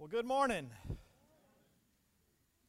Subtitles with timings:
[0.00, 0.70] Well, good morning.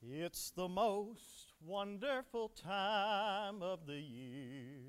[0.02, 4.80] It's the most wonderful time of the year.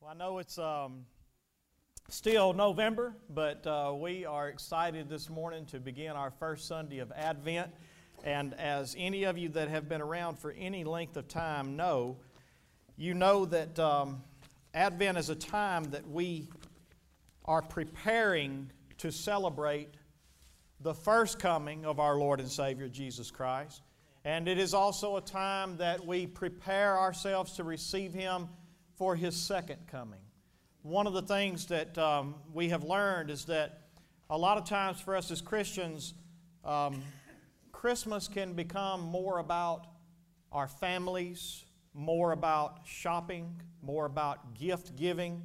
[0.00, 1.04] Well, I know it's um,
[2.08, 7.12] still November, but uh, we are excited this morning to begin our first Sunday of
[7.12, 7.70] Advent.
[8.24, 12.16] And as any of you that have been around for any length of time know,
[12.96, 14.22] you know that um,
[14.72, 16.48] Advent is a time that we
[17.44, 19.90] are preparing to celebrate
[20.84, 23.80] the first coming of our Lord and Savior Jesus Christ.
[24.26, 28.48] And it is also a time that we prepare ourselves to receive Him
[28.98, 30.20] for His second coming.
[30.82, 33.80] One of the things that um, we have learned is that
[34.28, 36.12] a lot of times for us as Christians,
[36.66, 37.02] um,
[37.72, 39.86] Christmas can become more about
[40.52, 41.64] our families,
[41.94, 45.42] more about shopping, more about gift giving.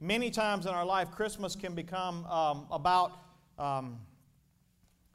[0.00, 3.12] Many times in our life, Christmas can become um, about
[3.60, 4.00] um,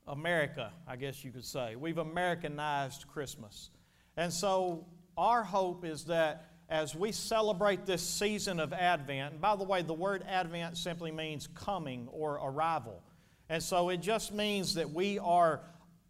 [0.07, 1.75] America, I guess you could say.
[1.75, 3.69] We've Americanized Christmas.
[4.15, 4.85] And so
[5.17, 9.81] our hope is that as we celebrate this season of Advent, and by the way,
[9.81, 13.01] the word Advent simply means coming or arrival.
[13.49, 15.61] And so it just means that we are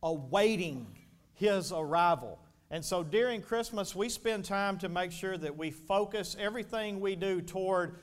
[0.02, 0.88] awaiting
[1.36, 2.40] His arrival.
[2.72, 7.16] And so during Christmas, we spend time to make sure that we focus everything we
[7.16, 8.00] do toward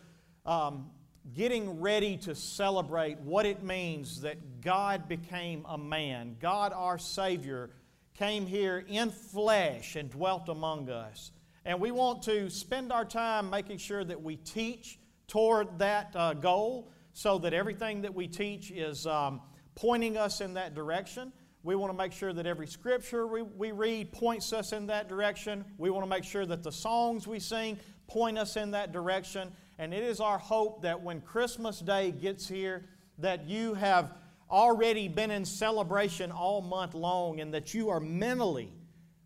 [0.46, 0.90] um,
[1.32, 6.36] getting ready to celebrate what it means that God became a man.
[6.40, 7.70] God, our Savior,
[8.14, 11.32] came here in flesh and dwelt among us.
[11.64, 16.34] And we want to spend our time making sure that we teach toward that uh,
[16.34, 19.40] goal so that everything that we teach is um,
[19.74, 21.32] pointing us in that direction.
[21.62, 25.08] We want to make sure that every scripture we, we read points us in that
[25.08, 25.64] direction.
[25.78, 29.50] We want to make sure that the songs we sing point us in that direction.
[29.78, 32.84] And it is our hope that when Christmas Day gets here,
[33.18, 34.12] that you have
[34.50, 38.72] already been in celebration all month long and that you are mentally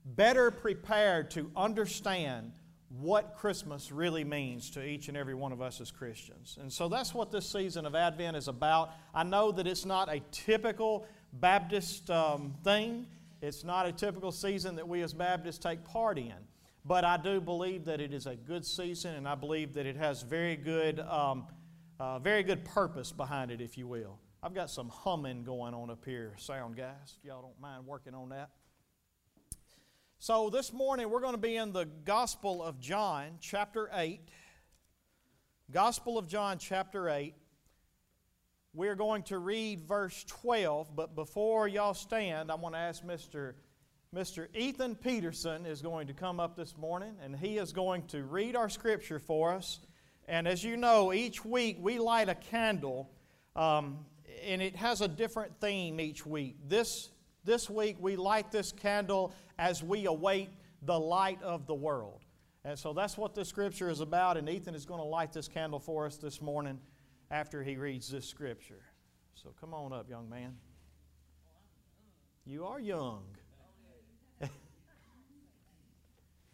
[0.05, 2.53] better prepared to understand
[2.89, 6.57] what Christmas really means to each and every one of us as Christians.
[6.61, 8.93] And so that's what this season of Advent is about.
[9.15, 13.07] I know that it's not a typical Baptist um, thing,
[13.43, 16.33] it's not a typical season that we as Baptists take part in.
[16.89, 19.97] But I do believe that it is a good season, and I believe that it
[19.97, 21.47] has very good, um,
[22.01, 24.19] uh, very good purpose behind it, if you will.
[24.43, 27.19] I've got some humming going on up here, sound guys.
[27.19, 28.49] If y'all don't mind working on that.
[30.19, 34.23] So this morning we're going to be in the Gospel of John, chapter 8.
[35.71, 37.35] Gospel of John, chapter 8.
[38.73, 43.57] We're going to read verse 12, but before y'all stand, I want to ask Mr.
[44.15, 44.49] Mr.
[44.57, 48.57] Ethan Peterson is going to come up this morning and he is going to read
[48.57, 49.81] our scripture for us.
[50.27, 53.11] And as you know, each week we light a candle
[53.55, 53.99] um,
[54.43, 56.57] and it has a different theme each week.
[56.67, 57.11] This,
[57.45, 60.49] this week we light this candle as we await
[60.81, 62.23] the light of the world.
[62.65, 64.39] And so that's what this scripture is about.
[64.39, 66.81] And Ethan is going to light this candle for us this morning
[67.31, 68.85] after he reads this scripture.
[69.35, 70.57] So come on up, young man.
[72.47, 73.25] You are young.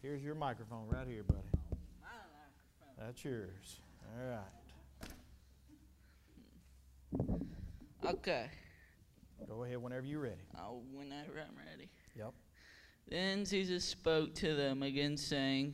[0.05, 1.39] Here's your microphone right here, buddy.
[2.99, 3.79] That's yours.
[4.13, 4.37] All right.
[8.13, 8.51] Okay.
[9.47, 10.45] Go ahead whenever you're ready.
[10.59, 11.89] Oh, whenever I'm ready.
[12.15, 12.35] Yep.
[13.07, 15.73] Then Jesus spoke to them again, saying,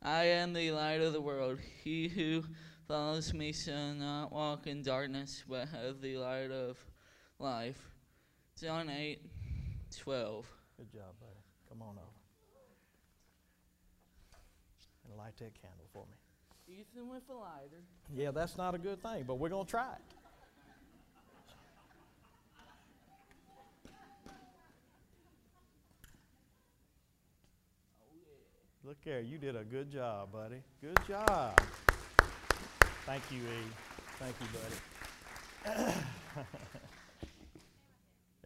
[0.00, 1.58] I am the light of the world.
[1.82, 2.44] He who
[2.86, 6.78] follows me shall not walk in darkness, but have the light of
[7.40, 7.90] life.
[8.56, 9.20] John 8,
[9.98, 10.46] 12.
[10.76, 11.42] Good job, buddy.
[11.68, 12.13] Come on over.
[15.24, 16.16] Light that candle for me.
[16.80, 17.82] Ethan with a lighter.
[18.14, 20.02] Yeah, that's not a good thing, but we're going to try it.
[28.86, 30.62] Look there, you did a good job, buddy.
[30.82, 31.58] Good job.
[33.06, 33.62] Thank you, E.
[34.18, 34.46] Thank you,
[35.64, 35.94] buddy.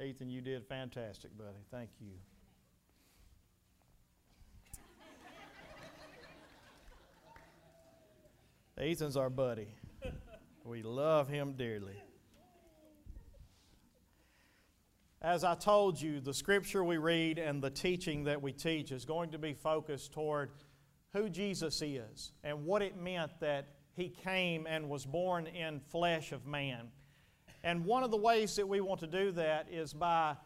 [0.11, 1.59] Ethan, you did fantastic, buddy.
[1.73, 2.13] Thank you.
[8.81, 9.75] Ethan's our buddy.
[10.65, 12.03] We love him dearly.
[15.23, 19.07] As I told you, the scripture we read and the teaching that we teach is
[19.07, 20.51] going to be focused toward
[21.15, 26.33] who Jesus is and what it meant that he came and was born in flesh
[26.33, 26.89] of man.
[27.65, 30.37] And one of the ways that we want to do that is by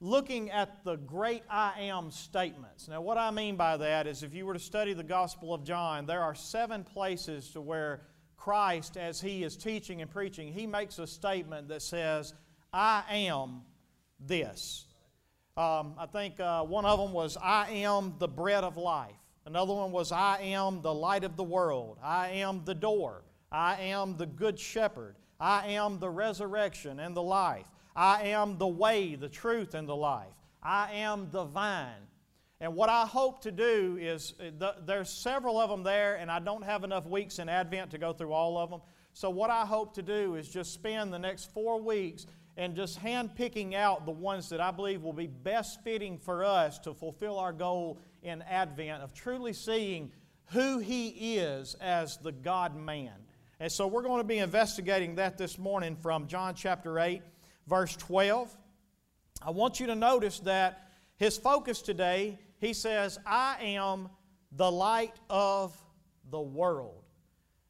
[0.00, 2.88] looking at the great I am statements.
[2.88, 5.62] Now, what I mean by that is if you were to study the Gospel of
[5.62, 8.02] John, there are seven places to where
[8.36, 12.32] Christ, as he is teaching and preaching, he makes a statement that says,
[12.72, 13.62] I am
[14.18, 14.86] this.
[15.56, 19.12] Um, I think uh, one of them was, I am the bread of life.
[19.44, 21.98] Another one was, I am the light of the world.
[22.02, 23.24] I am the door.
[23.52, 25.16] I am the good shepherd.
[25.38, 27.66] I am the resurrection and the life.
[27.94, 30.32] I am the way, the truth, and the life.
[30.62, 32.06] I am the vine.
[32.60, 36.30] And what I hope to do is, uh, the, there's several of them there, and
[36.30, 38.80] I don't have enough weeks in Advent to go through all of them.
[39.14, 42.26] So, what I hope to do is just spend the next four weeks
[42.58, 46.44] and just hand picking out the ones that I believe will be best fitting for
[46.44, 50.12] us to fulfill our goal in Advent of truly seeing
[50.50, 53.14] who He is as the God man.
[53.58, 57.22] And so, we're going to be investigating that this morning from John chapter 8,
[57.66, 58.56] verse 12.
[59.42, 64.10] I want you to notice that his focus today he says, I am
[64.52, 65.76] the light of
[66.30, 67.02] the world.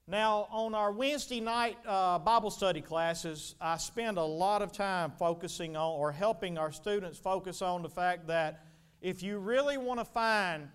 [0.09, 5.13] Now, on our Wednesday night uh, Bible study classes, I spend a lot of time
[5.17, 8.67] focusing on or helping our students focus on the fact that
[9.01, 10.69] if you really want to find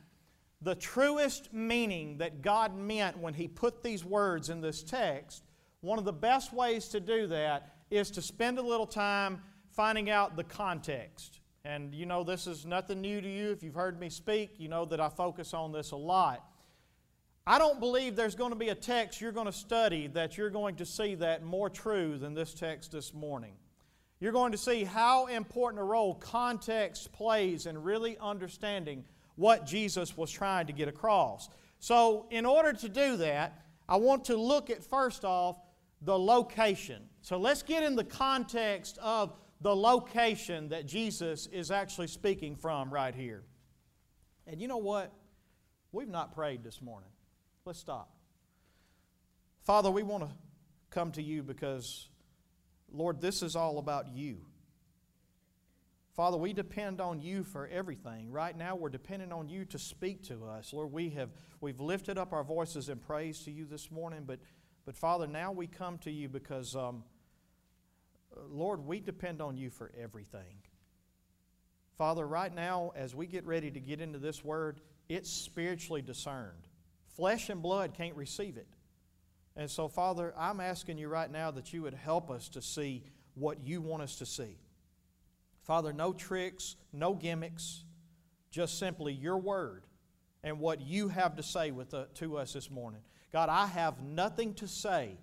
[0.62, 5.44] the truest meaning that God meant when He put these words in this text,
[5.82, 9.42] one of the best ways to do that is to spend a little time
[9.72, 11.40] finding out the context.
[11.64, 13.52] And you know, this is nothing new to you.
[13.52, 16.48] If you've heard me speak, you know that I focus on this a lot.
[17.48, 20.50] I don't believe there's going to be a text you're going to study that you're
[20.50, 23.54] going to see that more true than this text this morning.
[24.20, 29.04] You're going to see how important a role context plays in really understanding
[29.36, 31.50] what Jesus was trying to get across.
[31.80, 35.60] So, in order to do that, I want to look at first off
[36.02, 37.04] the location.
[37.26, 42.94] So, let's get in the context of the location that Jesus is actually speaking from
[42.94, 43.42] right here.
[44.46, 45.12] And you know what?
[45.92, 47.10] We've not prayed this morning.
[47.66, 48.12] Let's stop.
[49.64, 50.36] Father, we want to
[50.92, 52.10] come to you because,
[52.92, 54.46] Lord, this is all about you.
[56.14, 58.32] Father, we depend on you for everything.
[58.32, 60.74] Right now, we're depending on you to speak to us.
[60.74, 64.38] Lord, we have we've lifted up our voices in praise to you this morning, but
[64.86, 67.04] but Father, now we come to you because um,
[68.50, 70.62] Lord, we depend on you for everything.
[71.98, 76.68] Father, right now, as we get ready to get into this word, it's spiritually discerned.
[77.16, 78.68] Flesh and blood can't receive it.
[79.56, 83.04] And so, Father, I'm asking you right now that you would help us to see
[83.36, 84.58] what you want us to see.
[85.64, 87.86] Father, no tricks, no gimmicks,
[88.52, 89.86] just simply your word
[90.44, 93.02] and what you have to say with, uh, to us this morning.
[93.32, 95.18] God, I have nothing to say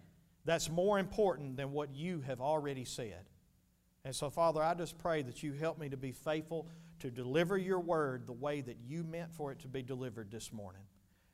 [0.45, 3.29] that's more important than what you have already said.
[4.05, 6.69] And so, Father, I just pray that you help me to be faithful
[7.01, 10.53] to deliver your word the way that you meant for it to be delivered this
[10.53, 10.83] morning.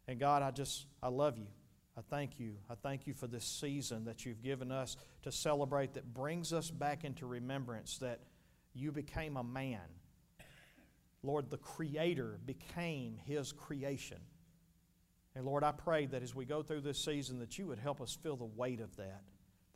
[0.06, 1.46] And God, I just, I love you.
[1.96, 2.54] I thank you.
[2.70, 6.70] I thank you for this season that you've given us to celebrate that brings us
[6.70, 8.20] back into remembrance that
[8.74, 9.80] you became a man.
[11.22, 14.18] Lord, the Creator became His creation.
[15.38, 18.00] And Lord, I pray that as we go through this season, that you would help
[18.00, 19.22] us feel the weight of that,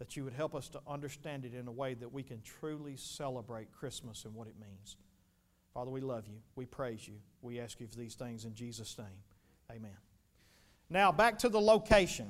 [0.00, 2.96] that you would help us to understand it in a way that we can truly
[2.96, 4.96] celebrate Christmas and what it means.
[5.72, 6.38] Father, we love you.
[6.56, 7.14] We praise you.
[7.42, 9.06] We ask you for these things in Jesus' name.
[9.70, 9.96] Amen.
[10.90, 12.28] Now, back to the location.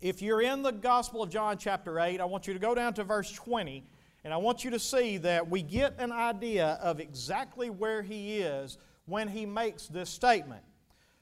[0.00, 2.94] If you're in the Gospel of John, chapter 8, I want you to go down
[2.94, 3.84] to verse 20,
[4.24, 8.38] and I want you to see that we get an idea of exactly where he
[8.38, 10.62] is when he makes this statement.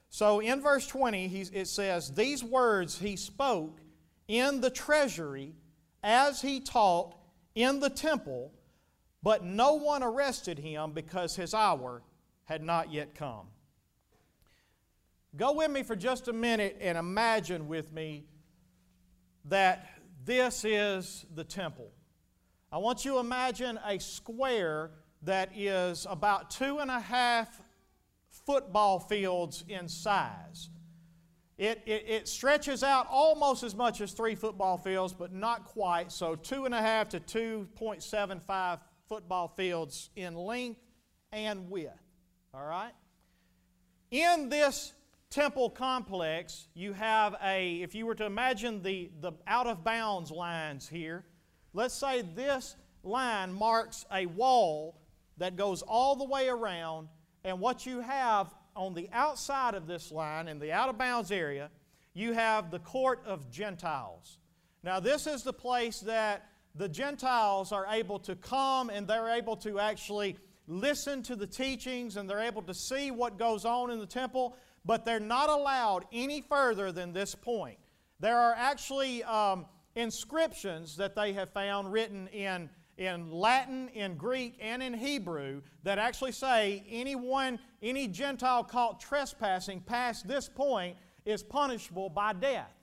[0.09, 3.79] So in verse 20, it says, These words he spoke
[4.27, 5.53] in the treasury
[6.03, 7.15] as he taught
[7.55, 8.51] in the temple,
[9.21, 12.01] but no one arrested him because his hour
[12.45, 13.47] had not yet come.
[15.35, 18.25] Go with me for just a minute and imagine with me
[19.45, 19.87] that
[20.25, 21.91] this is the temple.
[22.71, 24.91] I want you to imagine a square
[25.23, 27.58] that is about two and a half
[28.49, 30.69] football fields in size.
[31.59, 36.11] It, it, it, stretches out almost as much as three football fields, but not quite.
[36.11, 40.81] So, two and a half to 2.75 football fields in length
[41.31, 41.93] and width.
[42.51, 42.93] All right?
[44.09, 44.93] In this
[45.29, 50.31] temple complex, you have a, if you were to imagine the, the out of bounds
[50.31, 51.23] lines here,
[51.73, 54.99] let's say this line marks a wall
[55.37, 57.09] that goes all the way around
[57.43, 61.31] and what you have on the outside of this line, in the out of bounds
[61.31, 61.69] area,
[62.13, 64.37] you have the court of Gentiles.
[64.83, 69.57] Now, this is the place that the Gentiles are able to come and they're able
[69.57, 73.99] to actually listen to the teachings and they're able to see what goes on in
[73.99, 74.55] the temple,
[74.85, 77.77] but they're not allowed any further than this point.
[78.19, 79.65] There are actually um,
[79.95, 82.69] inscriptions that they have found written in
[82.99, 89.79] in Latin, in Greek, and in Hebrew that actually say anyone, any Gentile caught trespassing
[89.79, 92.73] past this point is punishable by death.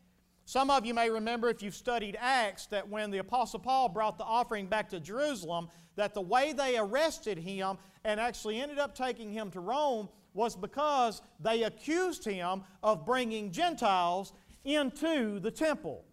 [0.46, 4.16] Some of you may remember, if you've studied Acts, that when the Apostle Paul brought
[4.16, 8.94] the offering back to Jerusalem, that the way they arrested him and actually ended up
[8.94, 14.32] taking him to Rome was because they accused him of bringing Gentiles
[14.64, 16.05] into the temple.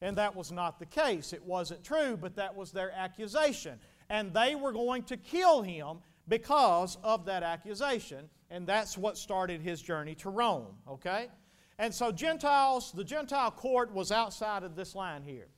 [0.00, 1.32] And that was not the case.
[1.32, 3.80] It wasn't true, but that was their accusation.
[4.08, 8.28] And they were going to kill him because of that accusation.
[8.50, 11.28] And that's what started his journey to Rome, okay?
[11.78, 15.48] And so, Gentiles, the Gentile court was outside of this line here.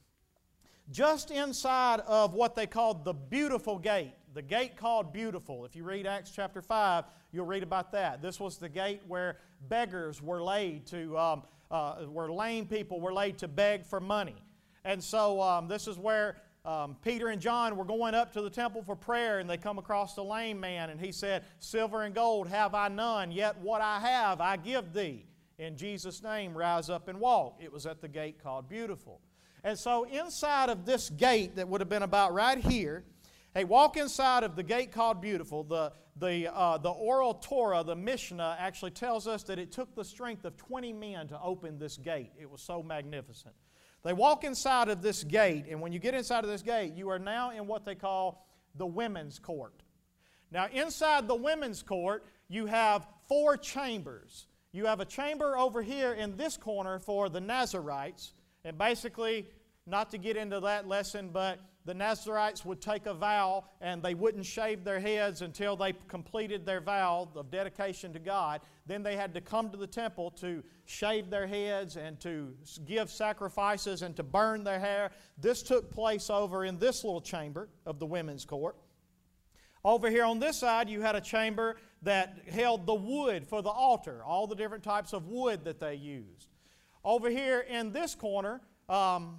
[0.91, 5.65] Just inside of what they called the beautiful gate, the gate called Beautiful.
[5.65, 8.21] If you read Acts chapter 5, you'll read about that.
[8.21, 13.13] This was the gate where beggars were laid to, um, uh, where lame people were
[13.13, 14.37] laid to beg for money.
[14.85, 18.51] And so, um, this is where um, Peter and John were going up to the
[18.51, 22.15] temple for prayer, and they come across the lame man, and he said, Silver and
[22.15, 25.27] gold have I none, yet what I have I give thee
[25.61, 27.59] in Jesus' name, rise up and walk.
[27.63, 29.21] It was at the gate called Beautiful.
[29.63, 33.05] And so, inside of this gate that would have been about right here,
[33.55, 35.65] hey, walk inside of the gate called Beautiful.
[35.65, 40.05] The, the, uh, the oral Torah, the Mishnah, actually tells us that it took the
[40.05, 42.33] strength of 20 men to open this gate.
[42.39, 43.55] It was so magnificent.
[44.03, 47.11] They walk inside of this gate, and when you get inside of this gate, you
[47.11, 49.83] are now in what they call the women's court.
[50.51, 54.47] Now, inside the women's court, you have four chambers.
[54.73, 58.33] You have a chamber over here in this corner for the Nazarites.
[58.65, 59.47] And basically,
[59.87, 64.15] not to get into that lesson, but the Nazarites would take a vow and they
[64.15, 68.61] wouldn't shave their heads until they completed their vow of dedication to God.
[68.87, 73.11] Then they had to come to the temple to shave their heads and to give
[73.11, 75.11] sacrifices and to burn their hair.
[75.39, 78.77] This took place over in this little chamber of the women's court.
[79.83, 83.71] Over here on this side, you had a chamber that held the wood for the
[83.71, 86.49] altar, all the different types of wood that they used.
[87.03, 88.61] Over here in this corner,
[88.91, 89.39] um,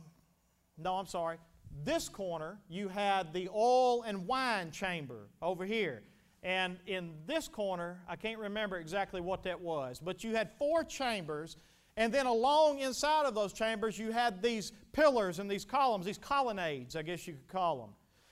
[0.79, 1.37] no, I'm sorry,
[1.83, 6.03] this corner, you had the oil and wine chamber over here.
[6.43, 10.83] And in this corner, I can't remember exactly what that was, but you had four
[10.83, 11.57] chambers.
[11.97, 16.17] And then along inside of those chambers, you had these pillars and these columns, these
[16.17, 17.89] colonnades, I guess you could call them.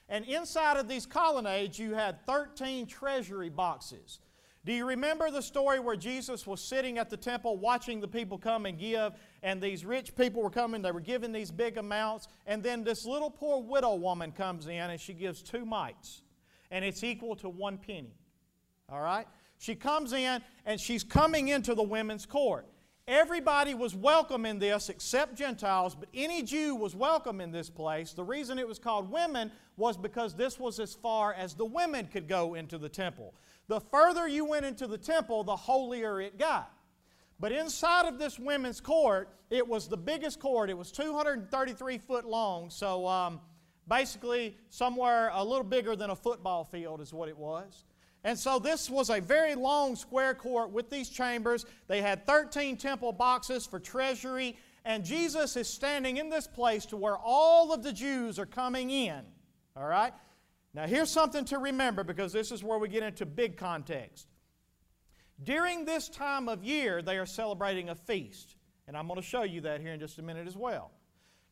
[0.07, 4.19] And inside of these colonnades, you had 13 treasury boxes.
[4.65, 8.37] Do you remember the story where Jesus was sitting at the temple watching the people
[8.37, 12.27] come and give, and these rich people were coming, they were giving these big amounts,
[12.45, 16.21] and then this little poor widow woman comes in and she gives two mites,
[16.71, 18.13] and it's equal to one penny.
[18.89, 19.27] All right?
[19.59, 22.65] She comes in and she's coming into the women's court.
[23.07, 28.13] Everybody was welcome in this except Gentiles, but any Jew was welcome in this place.
[28.13, 32.07] The reason it was called women was because this was as far as the women
[32.07, 33.33] could go into the temple.
[33.67, 36.71] The further you went into the temple, the holier it got.
[37.39, 40.69] But inside of this women's court, it was the biggest court.
[40.69, 43.39] It was 233 foot long, so um,
[43.87, 47.85] basically somewhere a little bigger than a football field is what it was.
[48.25, 51.65] And so this was a very long square court with these chambers.
[51.87, 56.97] They had 13 temple boxes for treasury, and Jesus is standing in this place to
[56.97, 59.21] where all of the Jews are coming in.
[59.77, 60.13] All right?
[60.73, 64.27] Now, here's something to remember because this is where we get into big context.
[65.43, 68.55] During this time of year, they are celebrating a feast,
[68.87, 70.91] and I'm going to show you that here in just a minute as well.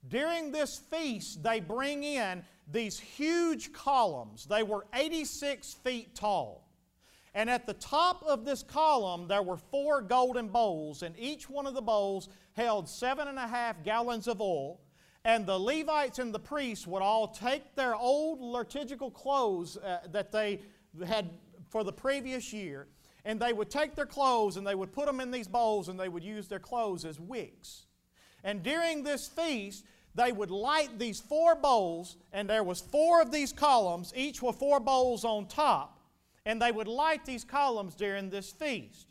[0.07, 4.45] During this feast, they bring in these huge columns.
[4.45, 6.67] They were 86 feet tall.
[7.33, 11.65] And at the top of this column, there were four golden bowls, and each one
[11.67, 14.81] of the bowls held seven and a half gallons of oil.
[15.23, 20.31] And the Levites and the priests would all take their old liturgical clothes uh, that
[20.31, 20.61] they
[21.05, 21.29] had
[21.69, 22.87] for the previous year,
[23.27, 25.99] and they would take their clothes and they would put them in these bowls, and
[25.99, 27.85] they would use their clothes as wicks.
[28.45, 29.83] And during this feast,
[30.15, 34.55] they would light these four bowls, and there was four of these columns, each with
[34.55, 35.99] four bowls on top,
[36.45, 39.07] and they would light these columns during this feast.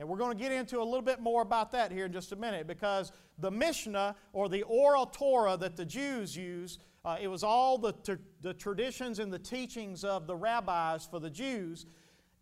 [0.00, 2.32] And we're going to get into a little bit more about that here in just
[2.32, 7.28] a minute because the Mishnah or the oral Torah that the Jews use, uh, it
[7.28, 7.94] was all the,
[8.40, 11.86] the traditions and the teachings of the rabbis for the Jews.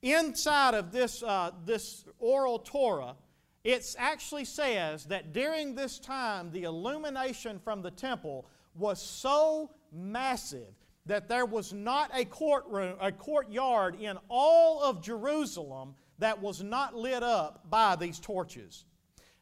[0.02, 3.16] Inside of this, uh, this oral Torah,
[3.64, 10.74] it actually says that during this time, the illumination from the temple was so massive
[11.06, 16.94] that there was not a courtroom, a courtyard in all of Jerusalem that was not
[16.94, 18.84] lit up by these torches.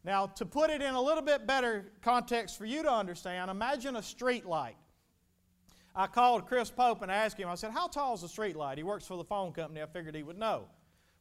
[0.05, 3.97] Now, to put it in a little bit better context for you to understand, imagine
[3.97, 4.77] a street light.
[5.99, 8.77] I called Chris Pope and asked him, I said, How tall is a street light?
[8.77, 9.81] He works for the phone company.
[9.81, 10.65] I figured he would know.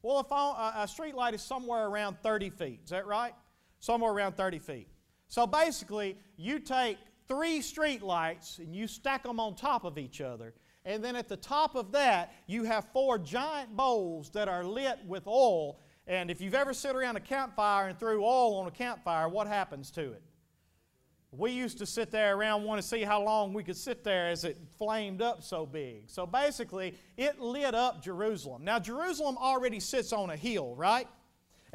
[0.01, 2.81] Well, a, phone, a street light is somewhere around 30 feet.
[2.83, 3.33] Is that right?
[3.79, 4.87] Somewhere around 30 feet.
[5.29, 10.19] So basically, you take three street lights and you stack them on top of each
[10.19, 10.53] other.
[10.83, 14.99] And then at the top of that, you have four giant bowls that are lit
[15.07, 15.79] with oil.
[16.05, 19.47] And if you've ever sit around a campfire and threw oil on a campfire, what
[19.47, 20.21] happens to it?
[21.37, 24.27] We used to sit there around want to see how long we could sit there
[24.27, 26.09] as it flamed up so big.
[26.09, 28.63] So basically, it lit up Jerusalem.
[28.63, 31.07] Now, Jerusalem already sits on a hill, right?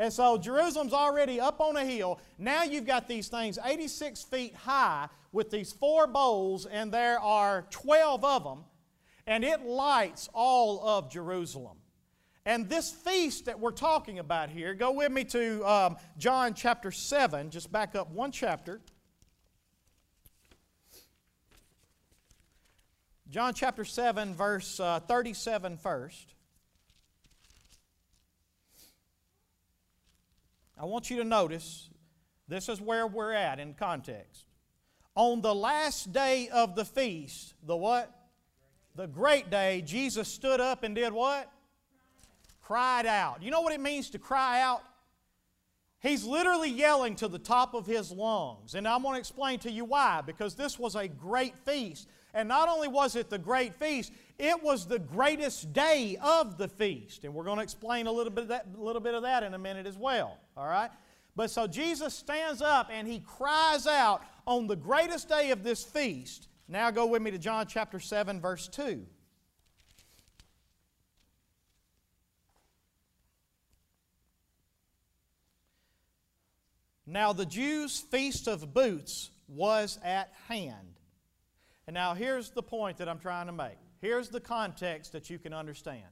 [0.01, 2.21] And so Jerusalem's already up on a hill.
[2.39, 7.67] Now you've got these things 86 feet high with these four bowls, and there are
[7.71, 8.65] 12 of them,
[9.27, 11.77] and it lights all of Jerusalem.
[12.47, 16.91] And this feast that we're talking about here, go with me to um, John chapter
[16.91, 18.81] 7, just back up one chapter.
[23.31, 26.35] John chapter 7, verse uh, 37 first.
[30.77, 31.91] I want you to notice
[32.49, 34.47] this is where we're at in context.
[35.15, 38.13] On the last day of the feast, the what?
[38.97, 41.53] The great day, Jesus stood up and did what?
[42.61, 43.45] Cried out.
[43.45, 44.83] You know what it means to cry out?
[46.01, 48.75] He's literally yelling to the top of his lungs.
[48.75, 50.23] And I'm going to explain to you why.
[50.25, 52.09] Because this was a great feast.
[52.35, 56.69] And not only was it the great feast, it was the greatest day of the
[56.69, 57.25] feast.
[57.25, 59.55] And we're going to explain a little bit of that, little bit of that in
[59.55, 60.39] a minute as well.
[60.57, 60.91] All right?
[61.37, 65.83] But so Jesus stands up and he cries out on the greatest day of this
[65.83, 66.49] feast.
[66.69, 69.05] Now go with me to John chapter 7, verse 2.
[77.07, 81.00] Now the Jews' feast of booths was at hand.
[81.91, 83.77] And now here's the point that I'm trying to make.
[84.01, 86.07] Here's the context that you can understand.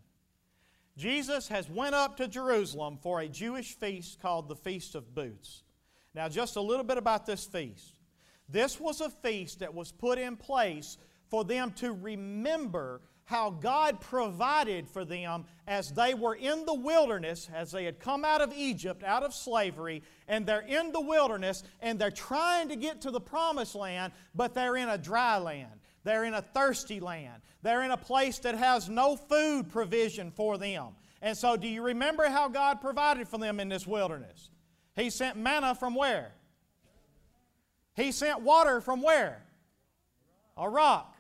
[0.97, 5.63] Jesus has went up to Jerusalem for a Jewish feast called the Feast of Booths.
[6.17, 7.95] Now just a little bit about this feast.
[8.49, 14.01] This was a feast that was put in place for them to remember how God
[14.01, 18.55] provided for them as they were in the wilderness, as they had come out of
[18.57, 23.11] Egypt, out of slavery, and they're in the wilderness and they're trying to get to
[23.11, 25.79] the promised land, but they're in a dry land.
[26.05, 27.43] They're in a thirsty land.
[27.61, 30.95] They're in a place that has no food provision for them.
[31.21, 34.49] And so, do you remember how God provided for them in this wilderness?
[34.97, 36.33] He sent manna from where?
[37.95, 39.43] He sent water from where?
[40.57, 41.15] A rock.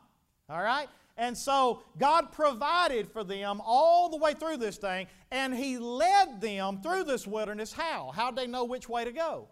[0.49, 0.88] All right?
[1.19, 6.41] And so God provided for them all the way through this thing, and He led
[6.41, 7.73] them through this wilderness.
[7.73, 8.13] How?
[8.15, 9.49] How'd they know which way to go?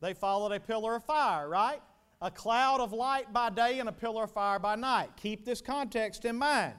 [0.00, 1.82] They followed a pillar of fire, right?
[2.22, 5.10] A cloud of light by day and a pillar of fire by night.
[5.16, 6.74] Keep this context in mind.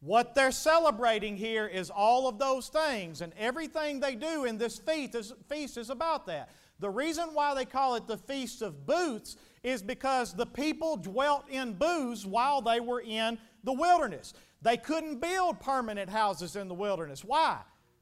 [0.00, 4.78] What they're celebrating here is all of those things, and everything they do in this
[4.78, 6.50] feast is, feast is about that.
[6.80, 11.44] The reason why they call it the Feast of Booths is because the people dwelt
[11.48, 14.34] in booths while they were in the wilderness.
[14.62, 17.24] They couldn't build permanent houses in the wilderness.
[17.24, 17.58] Why?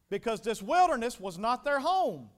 [0.08, 2.28] Because this wilderness was not their home,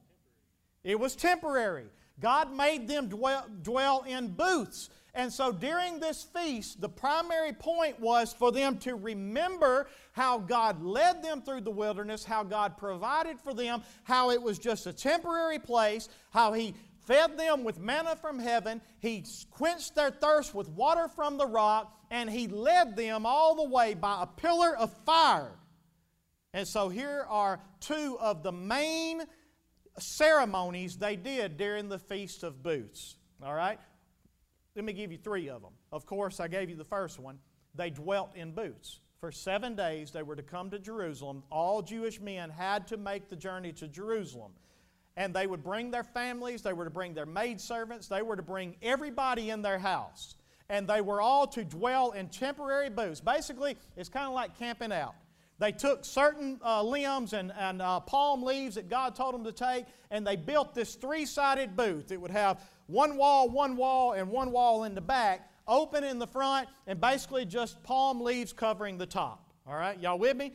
[0.84, 1.86] it was temporary.
[2.20, 4.90] God made them dwell, dwell in booths.
[5.14, 10.82] And so during this feast, the primary point was for them to remember how God
[10.82, 14.92] led them through the wilderness, how God provided for them, how it was just a
[14.92, 16.74] temporary place, how He
[17.08, 21.98] fed them with manna from heaven, He quenched their thirst with water from the rock,
[22.10, 25.52] and He led them all the way by a pillar of fire.
[26.52, 29.22] And so here are two of the main
[29.98, 33.16] ceremonies they did during the Feast of Booths.
[33.42, 33.80] All right?
[34.76, 35.72] Let me give you three of them.
[35.90, 37.38] Of course, I gave you the first one.
[37.74, 39.00] They dwelt in booths.
[39.18, 41.42] For seven days, they were to come to Jerusalem.
[41.50, 44.52] All Jewish men had to make the journey to Jerusalem
[45.18, 48.42] and they would bring their families, they were to bring their maidservants, they were to
[48.42, 50.36] bring everybody in their house.
[50.70, 53.20] And they were all to dwell in temporary booths.
[53.20, 55.16] Basically, it's kind of like camping out.
[55.58, 59.50] They took certain uh, limbs and, and uh, palm leaves that God told them to
[59.50, 62.12] take, and they built this three sided booth.
[62.12, 66.20] It would have one wall, one wall, and one wall in the back, open in
[66.20, 69.52] the front, and basically just palm leaves covering the top.
[69.66, 70.52] All right, y'all with me?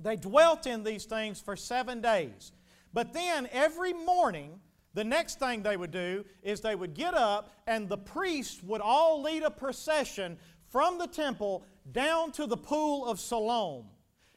[0.00, 2.52] They dwelt in these things for seven days.
[2.92, 4.60] But then every morning,
[4.94, 8.80] the next thing they would do is they would get up and the priests would
[8.80, 10.36] all lead a procession
[10.68, 13.86] from the temple down to the pool of Siloam.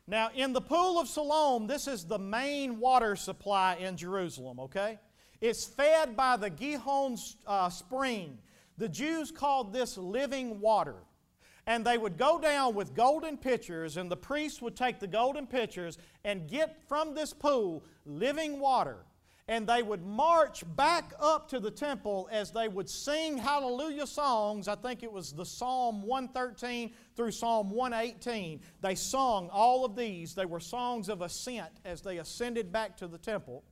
[0.07, 4.99] Now, in the pool of Siloam, this is the main water supply in Jerusalem, okay?
[5.41, 8.37] It's fed by the Gihon uh, spring.
[8.77, 10.95] The Jews called this living water,
[11.67, 15.47] And they would go down with golden pitchers, and the priests would take the golden
[15.47, 18.97] pitchers and get from this pool living water.
[19.47, 24.67] And they would march back up to the temple as they would sing hallelujah songs.
[24.67, 28.61] I think it was the Psalm 113 through Psalm 118.
[28.81, 30.33] They sung all of these.
[30.33, 33.63] They were songs of ascent as they ascended back to the temple.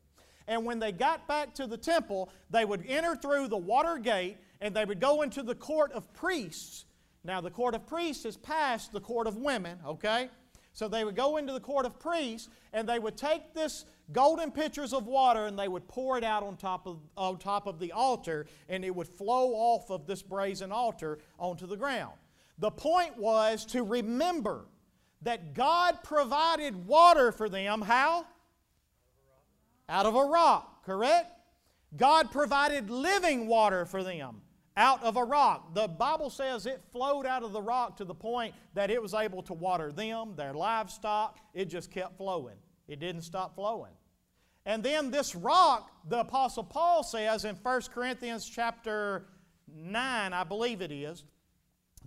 [0.47, 4.37] And when they got back to the temple, they would enter through the water gate
[4.61, 6.85] and they would go into the court of priests.
[7.25, 10.29] Now, the court of priests is past the court of women, okay?
[10.73, 14.51] So they would go into the court of priests and they would take this golden
[14.51, 17.79] pitchers of water and they would pour it out on top of, on top of
[17.79, 22.13] the altar and it would flow off of this brazen altar onto the ground.
[22.57, 24.65] The point was to remember
[25.21, 27.81] that God provided water for them.
[27.81, 28.25] How?
[29.87, 31.31] Out of a rock, correct?
[31.95, 34.41] God provided living water for them
[34.75, 35.73] out of a rock.
[35.73, 39.13] The Bible says it flowed out of the rock to the point that it was
[39.13, 41.39] able to water them, their livestock.
[41.53, 42.57] It just kept flowing,
[42.87, 43.91] it didn't stop flowing.
[44.65, 49.25] And then this rock, the Apostle Paul says in 1 Corinthians chapter
[49.75, 51.25] 9, I believe it is,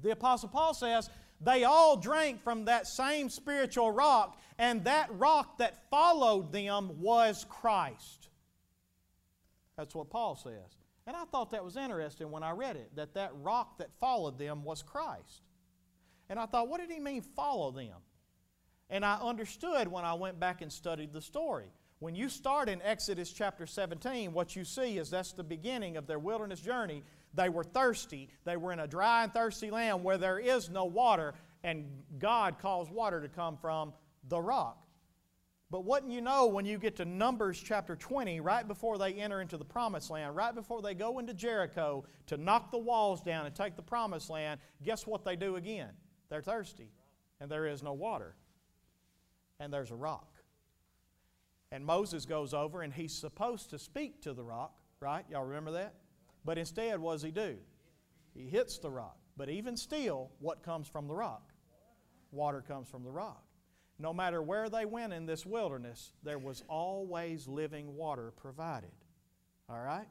[0.03, 5.59] the Apostle Paul says, they all drank from that same spiritual rock, and that rock
[5.59, 8.31] that followed them was Christ.
[9.77, 10.77] That's what Paul says.
[11.07, 14.39] And I thought that was interesting when I read it, that that rock that followed
[14.39, 15.43] them was Christ.
[16.29, 17.95] And I thought, what did he mean, follow them?
[18.91, 21.67] And I understood when I went back and studied the story.
[21.99, 26.07] When you start in Exodus chapter 17, what you see is that's the beginning of
[26.07, 27.03] their wilderness journey.
[27.35, 28.29] They were thirsty.
[28.45, 31.87] They were in a dry and thirsty land where there is no water, and
[32.19, 33.93] God caused water to come from
[34.29, 34.86] the rock.
[35.71, 39.41] But wouldn't you know when you get to Numbers chapter 20, right before they enter
[39.41, 43.47] into the promised land, right before they go into Jericho to knock the walls down
[43.47, 45.91] and take the promised land, guess what they do again?
[46.29, 46.93] They're thirsty,
[47.41, 48.37] and there is no water,
[49.59, 50.37] and there's a rock.
[51.73, 55.25] And Moses goes over and he's supposed to speak to the rock, right?
[55.29, 55.95] Y'all remember that?
[56.45, 57.57] But instead, what does he do?
[58.35, 59.17] He hits the rock.
[59.37, 61.53] But even still, what comes from the rock?
[62.31, 63.43] Water comes from the rock.
[63.99, 68.93] No matter where they went in this wilderness, there was always living water provided.
[69.69, 70.07] All right?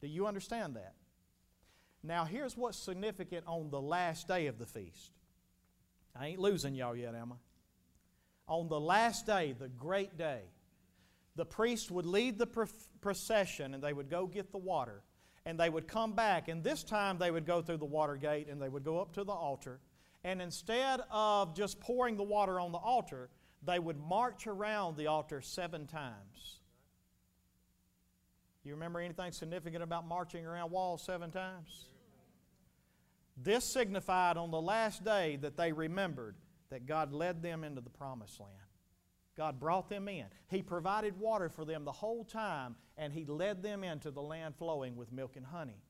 [0.00, 0.94] Do you understand that?
[2.02, 5.12] Now, here's what's significant on the last day of the feast.
[6.14, 7.36] I ain't losing y'all yet, am I?
[8.52, 10.42] On the last day, the great day,
[11.34, 12.68] the priest would lead the
[13.00, 15.02] procession and they would go get the water.
[15.46, 18.48] And they would come back, and this time they would go through the water gate
[18.48, 19.80] and they would go up to the altar
[20.24, 23.28] and instead of just pouring the water on the altar,
[23.62, 26.60] they would march around the altar seven times.
[28.64, 31.86] You remember anything significant about marching around walls seven times?
[33.36, 36.36] This signified on the last day that they remembered
[36.70, 38.54] that God led them into the promised land.
[39.36, 40.26] God brought them in.
[40.48, 44.54] He provided water for them the whole time, and He led them into the land
[44.56, 45.82] flowing with milk and honey.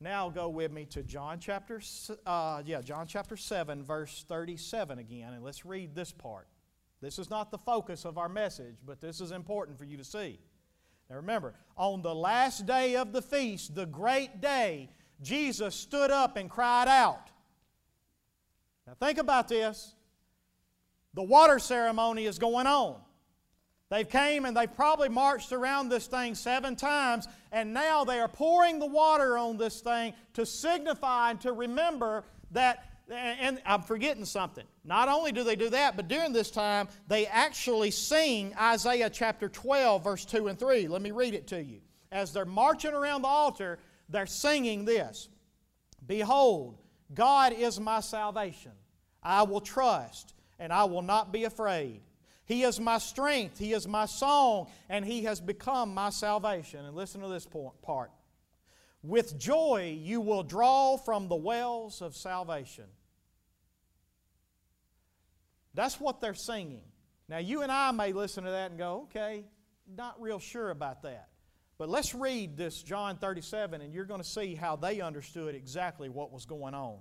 [0.00, 1.82] Now go with me to John chapter,
[2.24, 6.48] uh, yeah, John chapter 7, verse 37 again, and let's read this part.
[7.02, 10.04] This is not the focus of our message, but this is important for you to
[10.04, 10.38] see.
[11.10, 14.88] Now remember, on the last day of the feast, the great day,
[15.20, 17.30] Jesus stood up and cried out.
[18.86, 19.94] Now think about this.
[21.12, 22.96] The water ceremony is going on.
[23.90, 28.28] They've came and they've probably marched around this thing seven times, and now they are
[28.28, 32.86] pouring the water on this thing to signify and to remember that.
[33.10, 34.64] And I'm forgetting something.
[34.84, 39.48] Not only do they do that, but during this time, they actually sing Isaiah chapter
[39.48, 40.86] 12, verse 2 and 3.
[40.86, 41.80] Let me read it to you.
[42.12, 45.28] As they're marching around the altar, they're singing this
[46.06, 46.78] Behold,
[47.12, 48.72] God is my salvation.
[49.24, 52.02] I will trust, and I will not be afraid.
[52.50, 56.84] He is my strength, He is my song, and He has become my salvation.
[56.84, 57.46] And listen to this
[57.80, 58.10] part.
[59.04, 62.86] With joy you will draw from the wells of salvation.
[65.74, 66.82] That's what they're singing.
[67.28, 69.44] Now, you and I may listen to that and go, okay,
[69.96, 71.28] not real sure about that.
[71.78, 76.08] But let's read this John 37, and you're going to see how they understood exactly
[76.08, 76.98] what was going on.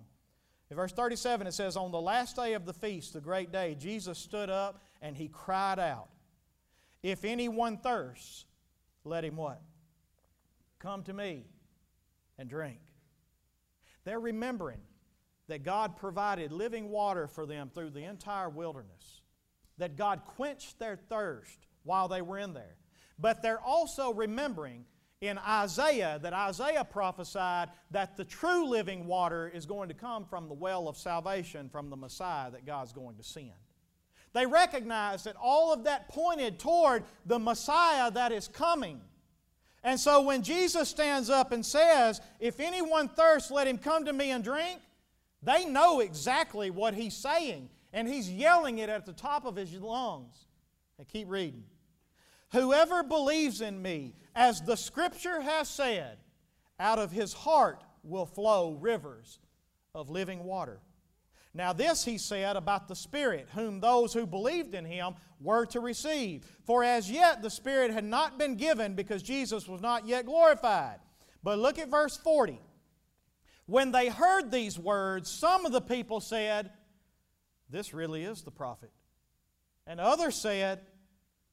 [0.70, 3.76] In verse 37, it says, On the last day of the feast, the great day,
[3.80, 6.10] Jesus stood up and he cried out,
[7.04, 8.46] If anyone thirsts,
[9.04, 9.62] let him what?
[10.80, 11.46] Come to me
[12.38, 12.80] and drink.
[14.04, 14.80] They're remembering
[15.48, 19.22] that God provided living water for them through the entire wilderness,
[19.78, 22.76] that God quenched their thirst while they were in there.
[23.18, 24.86] But they're also remembering
[25.22, 30.48] in Isaiah that Isaiah prophesied that the true living water is going to come from
[30.48, 33.52] the well of salvation from the Messiah that God's going to send.
[34.34, 39.02] They recognized that all of that pointed toward the Messiah that is coming.
[39.84, 44.14] And so when Jesus stands up and says, If anyone thirsts, let him come to
[44.14, 44.80] me and drink,
[45.42, 47.70] they know exactly what he's saying.
[47.92, 50.48] And he's yelling it at the top of his lungs.
[50.98, 51.64] And keep reading.
[52.52, 56.18] Whoever believes in me, as the scripture has said,
[56.80, 59.40] out of his heart will flow rivers
[59.94, 60.80] of living water.
[61.54, 65.80] Now, this he said about the Spirit, whom those who believed in him were to
[65.80, 66.46] receive.
[66.66, 71.00] For as yet the Spirit had not been given because Jesus was not yet glorified.
[71.42, 72.60] But look at verse 40.
[73.66, 76.72] When they heard these words, some of the people said,
[77.70, 78.92] This really is the prophet.
[79.88, 80.82] And others said,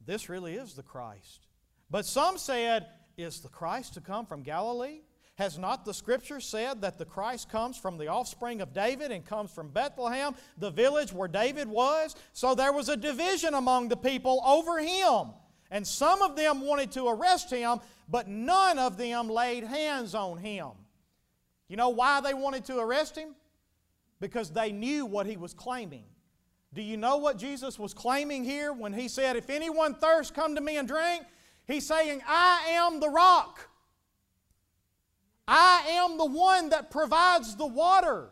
[0.04, 1.46] This really is the Christ.
[1.90, 5.00] But some said, Is the Christ to come from Galilee?
[5.37, 9.25] Has not the scripture said that the Christ comes from the offspring of David and
[9.25, 12.16] comes from Bethlehem, the village where David was?
[12.33, 15.35] So there was a division among the people over him.
[15.70, 20.38] And some of them wanted to arrest him, but none of them laid hands on
[20.38, 20.70] him.
[21.68, 23.35] You know why they wanted to arrest him?
[24.20, 26.05] Because they knew what he was claiming.
[26.72, 30.55] Do you know what Jesus was claiming here when he said, If anyone thirsts, come
[30.55, 31.25] to me and drink?
[31.66, 33.68] He's saying, I am the rock.
[35.48, 38.30] I am the one that provides the water.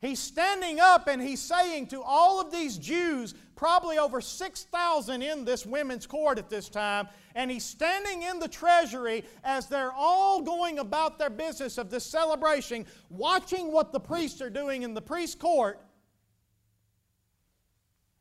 [0.00, 5.44] He's standing up and he's saying to all of these Jews, probably over 6,000 in
[5.44, 10.40] this women's court at this time, and he's standing in the treasury as they're all
[10.40, 15.02] going about their business of this celebration, watching what the priests are doing in the
[15.02, 15.80] priest court.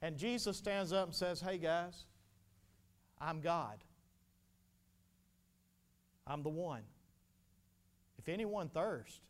[0.02, 2.04] And Jesus stands up and says, Hey guys,
[3.22, 3.84] I'm God.
[6.28, 6.82] I'm the one.
[8.20, 9.22] If anyone thirst,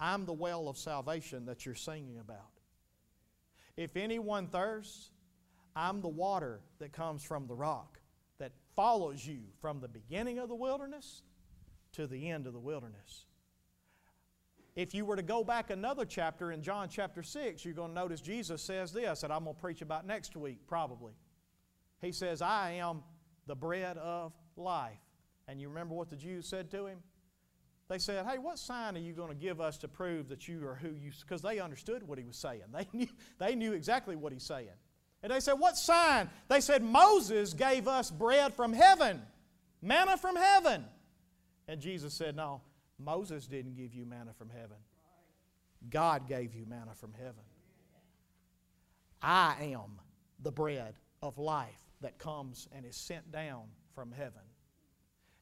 [0.00, 2.38] I'm the well of salvation that you're singing about.
[3.76, 5.10] If anyone thirsts,
[5.76, 8.00] I'm the water that comes from the rock
[8.38, 11.22] that follows you from the beginning of the wilderness
[11.92, 13.26] to the end of the wilderness.
[14.74, 17.94] If you were to go back another chapter in John chapter 6, you're going to
[17.94, 21.12] notice Jesus says this that I'm going to preach about next week, probably.
[22.00, 23.02] He says, I am
[23.46, 24.98] the bread of life.
[25.46, 26.98] And you remember what the Jews said to him?
[27.88, 30.66] They said, Hey, what sign are you going to give us to prove that you
[30.66, 32.62] are who you Because they understood what he was saying.
[32.72, 34.68] They knew, they knew exactly what he's saying.
[35.22, 36.28] And they said, What sign?
[36.48, 39.22] They said, Moses gave us bread from heaven,
[39.82, 40.84] manna from heaven.
[41.66, 42.60] And Jesus said, No,
[42.98, 44.76] Moses didn't give you manna from heaven.
[45.90, 47.44] God gave you manna from heaven.
[49.22, 49.98] I am
[50.42, 53.62] the bread of life that comes and is sent down
[53.94, 54.42] from heaven.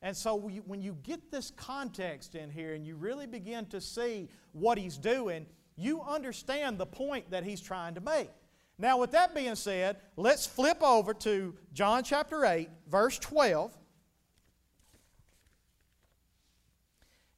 [0.07, 4.29] And so when you get this context in here and you really begin to see
[4.53, 8.31] what he's doing, you understand the point that he's trying to make.
[8.79, 13.77] Now, with that being said, let's flip over to John chapter 8, verse 12.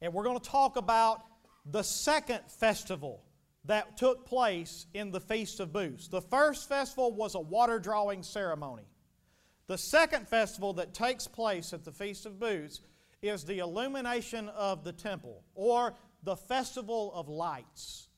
[0.03, 1.23] And we're going to talk about
[1.65, 3.23] the second festival
[3.65, 6.09] that took place in the Feast of Booths.
[6.09, 8.85] The first festival was a water drawing ceremony.
[9.69, 12.81] The second festival that takes place at the Feast of Booths
[13.21, 18.09] is the illumination of the temple, or the Festival of Lights.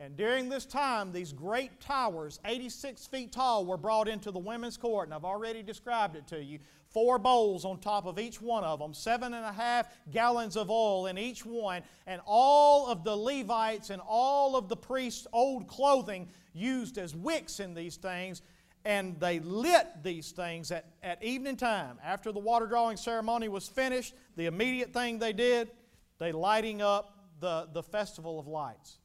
[0.00, 4.78] And during this time, these great towers, 86 feet tall, were brought into the women's
[4.78, 6.58] court, and I've already described it to you.
[6.88, 10.70] Four bowls on top of each one of them, seven and a half gallons of
[10.70, 15.68] oil in each one, and all of the Levites and all of the priests' old
[15.68, 18.40] clothing used as wicks in these things
[18.84, 21.98] and they lit these things at, at evening time.
[22.04, 25.70] After the water drawing ceremony was finished, the immediate thing they did,
[26.18, 28.98] they lighting up the, the festival of lights.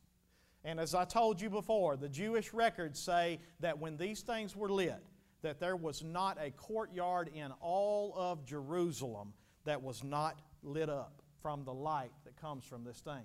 [0.65, 4.69] And as I told you before, the Jewish records say that when these things were
[4.69, 5.01] lit,
[5.41, 11.21] that there was not a courtyard in all of Jerusalem that was not lit up
[11.41, 13.23] from the light that comes from this thing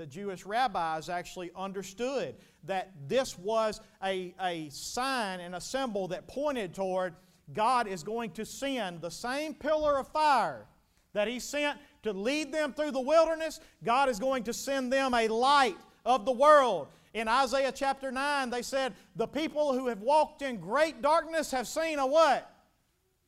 [0.00, 2.34] the Jewish rabbis actually understood
[2.64, 7.12] that this was a, a sign and a symbol that pointed toward
[7.52, 10.64] God is going to send the same pillar of fire
[11.12, 13.60] that He sent to lead them through the wilderness.
[13.84, 16.88] God is going to send them a light of the world.
[17.12, 21.68] In Isaiah chapter 9, they said, The people who have walked in great darkness have
[21.68, 22.50] seen a what?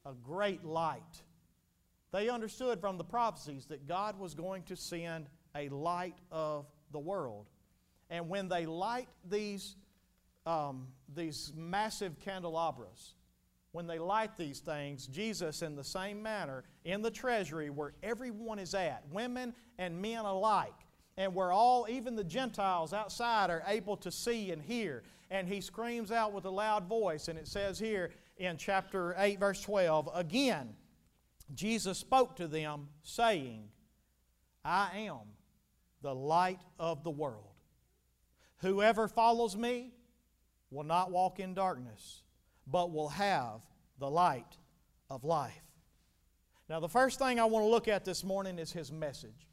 [0.06, 1.22] A great light.
[2.12, 6.98] They understood from the prophecies that God was going to send a light of the
[6.98, 7.46] world.
[8.10, 9.76] And when they light these,
[10.46, 13.14] um, these massive candelabras,
[13.72, 18.58] when they light these things, Jesus, in the same manner, in the treasury where everyone
[18.58, 20.74] is at, women and men alike,
[21.16, 25.02] and where all, even the Gentiles outside, are able to see and hear.
[25.30, 29.40] And he screams out with a loud voice, and it says here in chapter 8,
[29.40, 30.74] verse 12, again,
[31.54, 33.68] Jesus spoke to them, saying,
[34.64, 35.20] I am
[36.02, 37.46] the light of the world.
[38.58, 39.92] Whoever follows me
[40.70, 42.22] will not walk in darkness,
[42.66, 43.62] but will have
[43.98, 44.56] the light
[45.10, 45.62] of life.
[46.68, 49.46] Now, the first thing I want to look at this morning is his message.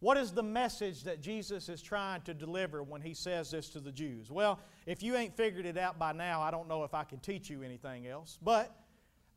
[0.00, 3.80] What is the message that Jesus is trying to deliver when he says this to
[3.80, 4.30] the Jews?
[4.30, 7.18] Well, if you ain't figured it out by now, I don't know if I can
[7.18, 8.74] teach you anything else, but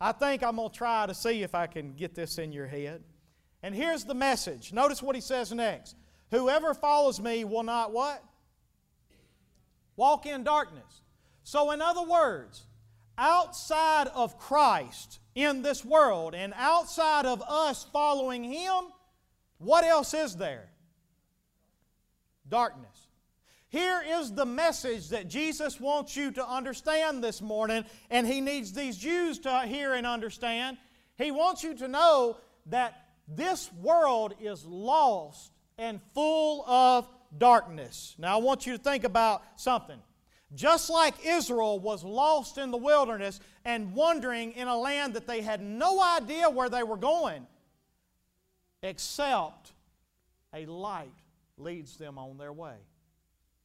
[0.02, 2.68] I think I'm going to try to see if I can get this in your
[2.68, 3.04] head.
[3.64, 4.74] And here's the message.
[4.74, 5.96] Notice what he says next.
[6.32, 8.24] Whoever follows me will not what?
[9.96, 11.02] Walk in darkness.
[11.44, 12.66] So, in other words,
[13.18, 18.86] outside of Christ in this world and outside of us following Him,
[19.58, 20.70] what else is there?
[22.48, 23.08] Darkness.
[23.70, 28.74] Here is the message that Jesus wants you to understand this morning, and He needs
[28.74, 30.78] these Jews to hear and understand.
[31.18, 32.38] He wants you to know
[32.68, 38.16] that this world is lost and full of darkness.
[38.20, 39.98] Now, I want you to think about something.
[40.54, 45.42] Just like Israel was lost in the wilderness and wandering in a land that they
[45.42, 47.46] had no idea where they were going,
[48.82, 49.72] except
[50.54, 51.14] a light
[51.58, 52.76] leads them on their way.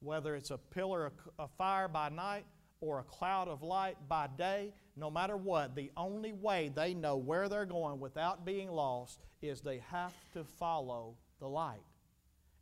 [0.00, 2.44] Whether it's a pillar of fire by night
[2.81, 7.16] or a cloud of light by day, no matter what, the only way they know
[7.16, 11.81] where they're going without being lost is they have to follow the light.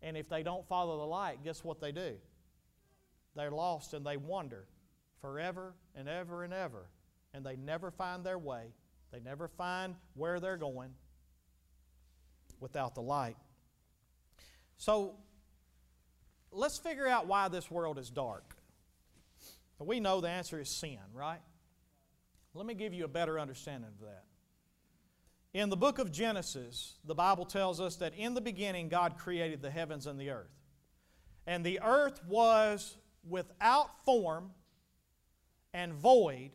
[0.03, 2.15] And if they don't follow the light, guess what they do?
[3.37, 4.67] They're lost and they wander
[5.21, 6.87] forever and ever and ever.
[7.33, 8.75] And they never find their way.
[9.13, 10.91] They never find where they're going
[12.61, 13.37] without the light.
[14.77, 15.15] So
[16.51, 18.57] let's figure out why this world is dark.
[19.79, 21.41] We know the answer is sin, right?
[22.55, 24.25] Let me give you a better understanding of that.
[25.55, 29.61] In the book of Genesis, the Bible tells us that in the beginning God created
[29.61, 30.51] the heavens and the earth.
[31.47, 32.97] And the earth was
[33.29, 34.53] without form
[35.75, 36.53] and void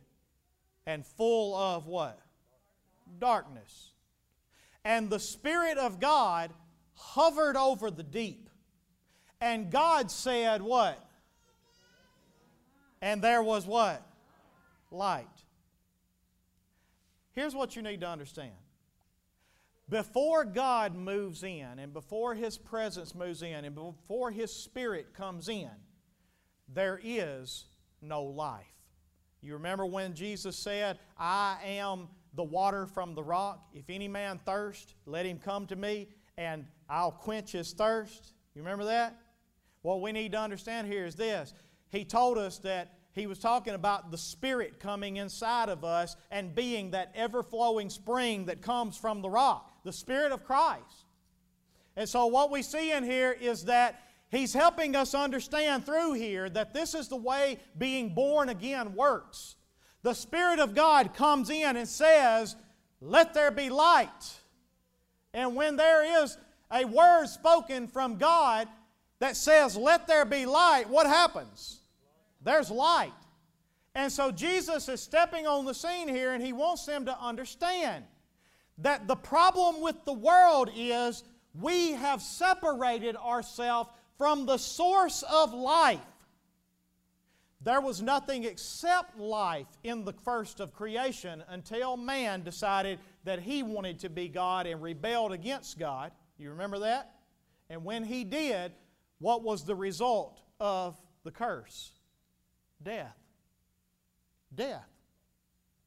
[0.87, 2.19] and full of what?
[3.19, 3.91] Darkness.
[4.83, 6.51] And the Spirit of God
[6.95, 8.49] hovered over the deep.
[9.39, 11.03] And God said, What?
[13.01, 14.01] And there was what?
[14.89, 15.27] Light.
[17.33, 18.53] Here's what you need to understand.
[19.89, 25.47] Before God moves in, and before His presence moves in, and before His Spirit comes
[25.47, 25.71] in,
[26.67, 27.65] there is
[28.01, 28.65] no life.
[29.41, 33.67] You remember when Jesus said, I am the water from the rock.
[33.73, 38.33] If any man thirst, let him come to me, and I'll quench his thirst.
[38.55, 39.17] You remember that?
[39.81, 41.53] What we need to understand here is this
[41.89, 46.53] He told us that He was talking about the Spirit coming inside of us and
[46.53, 51.05] being that ever flowing spring that comes from the rock, the Spirit of Christ.
[51.95, 56.49] And so, what we see in here is that He's helping us understand through here
[56.49, 59.55] that this is the way being born again works.
[60.03, 62.57] The Spirit of God comes in and says,
[62.99, 64.09] Let there be light.
[65.33, 66.37] And when there is
[66.69, 68.67] a word spoken from God
[69.19, 71.79] that says, Let there be light, what happens?
[72.43, 73.13] There's light.
[73.95, 78.03] And so Jesus is stepping on the scene here and he wants them to understand
[78.79, 81.23] that the problem with the world is
[81.59, 85.99] we have separated ourselves from the source of life.
[87.61, 93.63] There was nothing except life in the first of creation until man decided that he
[93.63, 96.11] wanted to be God and rebelled against God.
[96.37, 97.15] You remember that?
[97.69, 98.73] And when he did,
[99.19, 101.91] what was the result of the curse?
[102.81, 103.17] Death.
[104.53, 104.87] Death.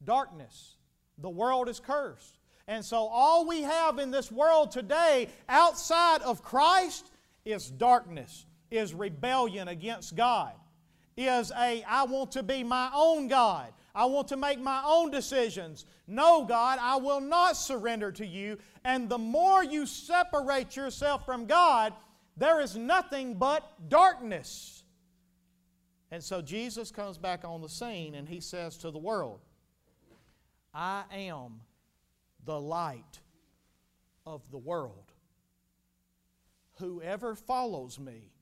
[0.03, 0.77] Darkness.
[1.19, 2.40] The world is cursed.
[2.69, 7.11] And so, all we have in this world today outside of Christ
[7.45, 10.53] is darkness, is rebellion against God,
[11.17, 13.73] is a I want to be my own God.
[13.95, 15.85] I want to make my own decisions.
[16.07, 18.59] No, God, I will not surrender to you.
[18.85, 21.93] And the more you separate yourself from God,
[22.37, 24.85] there is nothing but darkness.
[26.11, 29.41] And so Jesus comes back on the scene and he says to the world,
[30.73, 31.61] I am
[32.45, 33.21] the light
[34.27, 35.13] of the world.
[36.79, 38.33] Whoever follows me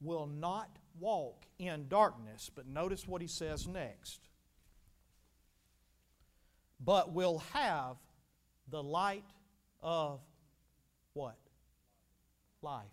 [0.00, 2.50] will not walk in darkness.
[2.54, 4.28] But notice what he says next.
[6.84, 7.96] but will have
[8.68, 9.24] the light
[9.82, 10.20] of
[11.12, 11.38] what?
[12.62, 12.84] Life.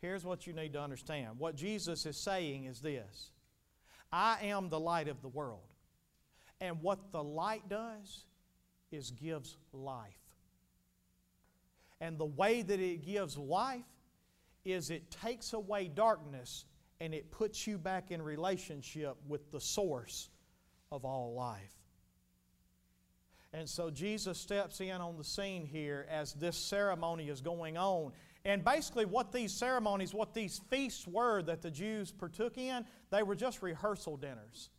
[0.00, 1.38] Here's what you need to understand.
[1.38, 3.30] What Jesus is saying is this
[4.12, 5.60] I am the light of the world.
[6.60, 8.24] And what the light does
[8.92, 10.14] is gives life.
[12.00, 13.84] And the way that it gives life
[14.64, 16.64] is it takes away darkness
[17.00, 20.30] and it puts you back in relationship with the source
[20.90, 21.74] of all life.
[23.52, 28.12] And so Jesus steps in on the scene here as this ceremony is going on.
[28.44, 33.22] And basically, what these ceremonies, what these feasts were that the Jews partook in, they
[33.22, 34.70] were just rehearsal dinners.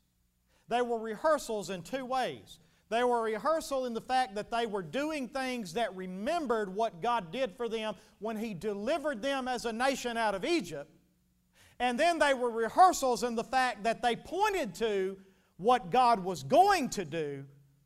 [0.70, 2.59] They were rehearsals in two ways.
[2.90, 7.02] They were a rehearsal in the fact that they were doing things that remembered what
[7.02, 10.92] God did for them when He delivered them as a nation out of Egypt.
[11.80, 15.18] And then they were rehearsals in the fact that they pointed to
[15.58, 17.46] what God was going to do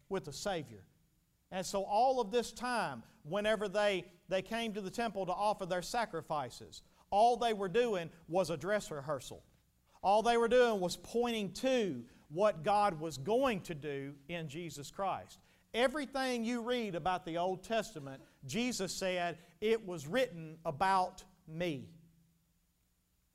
[0.09, 0.83] with the Savior.
[1.51, 5.65] And so, all of this time, whenever they, they came to the temple to offer
[5.65, 9.43] their sacrifices, all they were doing was a dress rehearsal.
[10.03, 14.91] All they were doing was pointing to what God was going to do in Jesus
[14.91, 15.39] Christ.
[15.73, 21.89] Everything you read about the Old Testament, Jesus said, it was written about me.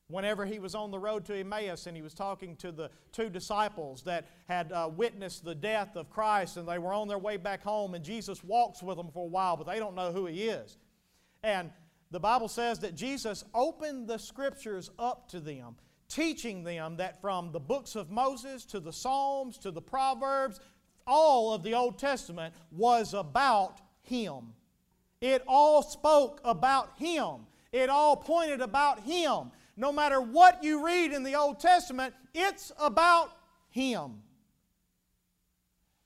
[0.08, 3.30] Whenever he was on the road to Emmaus and he was talking to the two
[3.30, 7.38] disciples that had uh, witnessed the death of Christ and they were on their way
[7.38, 10.26] back home, and Jesus walks with them for a while, but they don't know who
[10.26, 10.76] he is.
[11.42, 11.70] And
[12.10, 15.76] the Bible says that Jesus opened the scriptures up to them
[16.12, 20.60] teaching them that from the books of Moses to the Psalms to the Proverbs,
[21.06, 24.52] all of the Old Testament was about Him.
[25.20, 27.46] It all spoke about Him.
[27.72, 29.50] It all pointed about Him.
[29.76, 33.32] No matter what you read in the Old Testament, it's about
[33.70, 34.22] Him.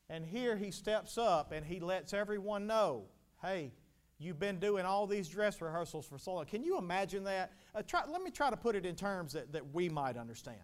[0.08, 3.06] And here he steps up and he lets everyone know
[3.42, 3.72] hey,
[4.18, 6.46] You've been doing all these dress rehearsals for so long.
[6.46, 7.52] Can you imagine that?
[7.74, 10.58] Uh, try, let me try to put it in terms that, that we might understand.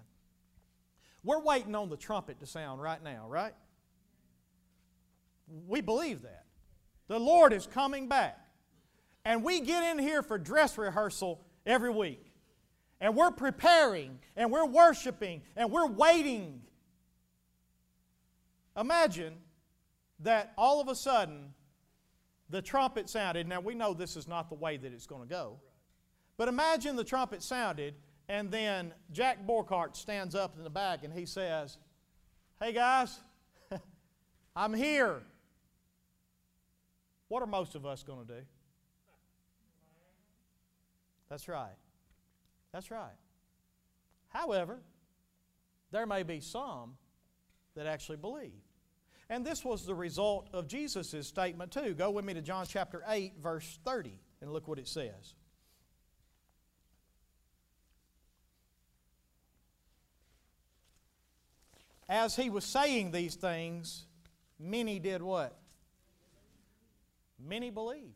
[1.23, 3.55] We're waiting on the trumpet to sound right now, right?
[5.69, 6.47] We believe that.
[7.09, 8.39] The Lord is coming back.
[9.25, 12.33] And we get in here for dress rehearsal every week.
[13.01, 16.63] And we're preparing, and we're worshiping, and we're waiting.
[18.77, 19.35] Imagine
[20.21, 21.53] that all of a sudden
[22.53, 23.49] the trumpet sounded.
[23.49, 25.59] Now, we know this is not the way that it's going to go.
[26.37, 27.95] But imagine the trumpet sounded,
[28.29, 31.79] and then Jack Borkart stands up in the back and he says,
[32.61, 33.19] Hey guys,
[34.57, 35.23] I'm here.
[37.29, 38.41] What are most of us going to do?
[41.31, 41.77] That's right.
[42.73, 43.17] That's right.
[44.29, 44.81] However,
[45.91, 46.97] there may be some
[47.75, 48.53] that actually believe.
[49.33, 51.95] And this was the result of Jesus' statement, too.
[51.95, 55.33] Go with me to John chapter 8, verse 30, and look what it says.
[62.11, 64.05] As he was saying these things,
[64.61, 65.57] many did what?
[67.43, 68.13] Many believed.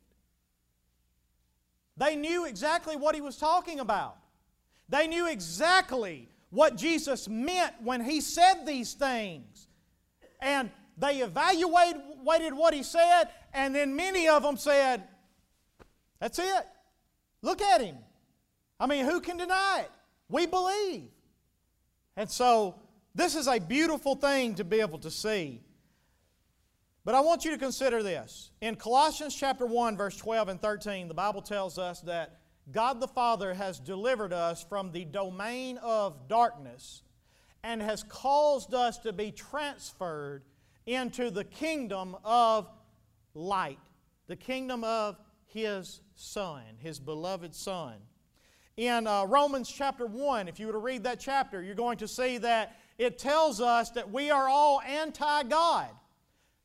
[1.96, 4.18] They knew exactly what he was talking about.
[4.90, 9.68] They knew exactly what Jesus meant when he said these things.
[10.42, 15.04] And they evaluated what he said, and then many of them said,
[16.20, 16.66] That's it.
[17.42, 17.96] Look at him.
[18.80, 19.90] I mean, who can deny it?
[20.28, 21.08] We believe.
[22.16, 22.76] And so,
[23.14, 25.62] this is a beautiful thing to be able to see.
[27.04, 28.50] But I want you to consider this.
[28.60, 32.40] In Colossians chapter 1 verse 12 and 13, the Bible tells us that
[32.72, 37.02] God the Father has delivered us from the domain of darkness
[37.62, 40.42] and has caused us to be transferred
[40.86, 42.70] into the kingdom of
[43.34, 43.78] light,
[44.28, 47.94] the kingdom of His Son, His beloved Son.
[48.76, 52.08] In uh, Romans chapter 1, if you were to read that chapter, you're going to
[52.08, 55.88] see that it tells us that we are all anti God.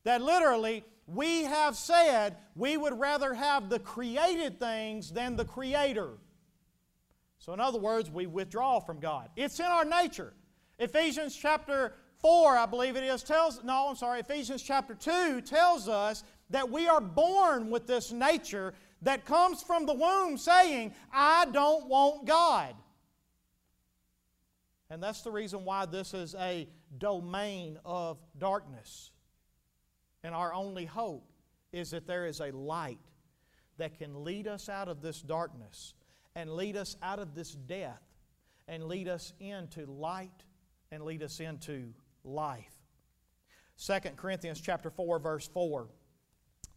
[0.04, 6.10] That literally, we have said we would rather have the created things than the Creator.
[7.38, 9.28] So, in other words, we withdraw from God.
[9.36, 10.32] It's in our nature.
[10.78, 15.88] Ephesians chapter 4, I believe it is, tells, no, I'm sorry, Ephesians chapter 2 tells
[15.88, 21.46] us that we are born with this nature that comes from the womb saying, I
[21.46, 22.74] don't want God.
[24.88, 26.68] And that's the reason why this is a
[26.98, 29.10] domain of darkness.
[30.22, 31.28] And our only hope
[31.72, 33.00] is that there is a light
[33.78, 35.94] that can lead us out of this darkness
[36.36, 38.02] and lead us out of this death
[38.68, 40.44] and lead us into light
[40.92, 41.92] and lead us into
[42.24, 42.74] life.
[43.84, 45.88] 2 Corinthians chapter 4 verse 4.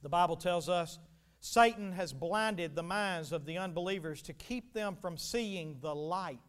[0.02, 1.00] The Bible tells us
[1.40, 6.40] Satan has blinded the minds of the unbelievers to keep them from seeing the light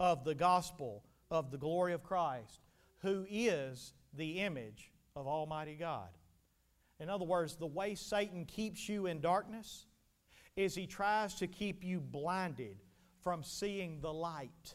[0.00, 2.60] of the gospel of the glory of Christ,
[3.02, 6.08] who is the image of Almighty God.
[6.98, 9.86] In other words, the way Satan keeps you in darkness
[10.56, 12.78] is he tries to keep you blinded
[13.22, 14.74] from seeing the light.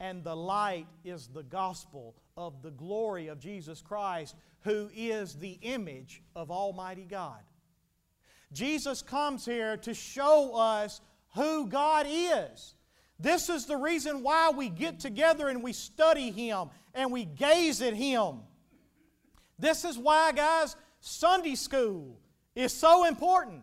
[0.00, 5.58] And the light is the gospel of the glory of Jesus Christ, who is the
[5.62, 7.40] image of Almighty God.
[8.52, 11.00] Jesus comes here to show us
[11.34, 12.74] who God is.
[13.18, 17.80] This is the reason why we get together and we study Him and we gaze
[17.82, 18.40] at Him.
[19.58, 22.18] This is why, guys, Sunday school
[22.54, 23.62] is so important.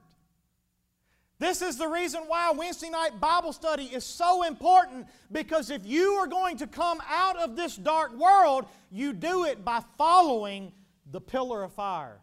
[1.41, 6.11] This is the reason why Wednesday night Bible study is so important because if you
[6.13, 10.71] are going to come out of this dark world, you do it by following
[11.09, 12.21] the pillar of fire,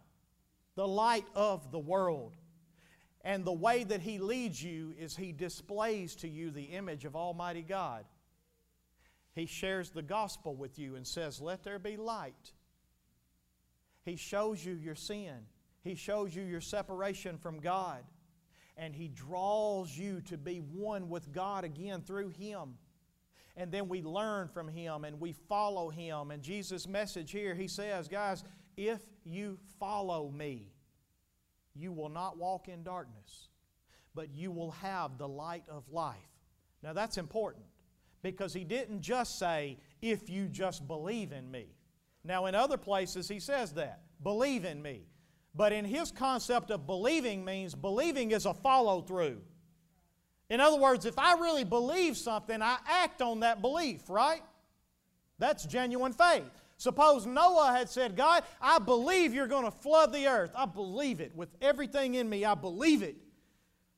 [0.76, 2.36] the light of the world.
[3.22, 7.16] And the way that He leads you is He displays to you the image of
[7.16, 8.04] Almighty God.
[9.32, 12.52] He shares the gospel with you and says, Let there be light.
[14.04, 15.38] He shows you your sin,
[15.82, 18.04] He shows you your separation from God,
[18.78, 22.74] and He draws you to be one with God again through Him.
[23.56, 26.30] And then we learn from Him and we follow Him.
[26.30, 28.44] And Jesus' message here, He says, Guys,
[28.76, 30.72] if you follow me,
[31.74, 33.48] you will not walk in darkness,
[34.14, 36.16] but you will have the light of life.
[36.82, 37.64] Now that's important
[38.22, 41.66] because he didn't just say, if you just believe in me.
[42.24, 45.06] Now, in other places, he says that believe in me.
[45.54, 49.40] But in his concept of believing means believing is a follow through.
[50.50, 54.42] In other words, if I really believe something, I act on that belief, right?
[55.38, 56.50] That's genuine faith.
[56.78, 60.52] Suppose Noah had said, God, I believe you're going to flood the earth.
[60.54, 61.34] I believe it.
[61.34, 63.16] With everything in me, I believe it.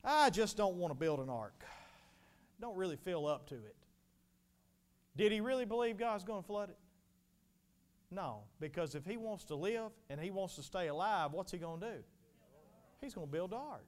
[0.02, 1.62] I just don't want to build an ark.
[2.60, 3.76] Don't really feel up to it.
[5.16, 6.78] Did he really believe God's going to flood it?
[8.10, 11.58] No, because if he wants to live and he wants to stay alive, what's he
[11.58, 11.96] going to do?
[13.00, 13.84] He's going to build ark.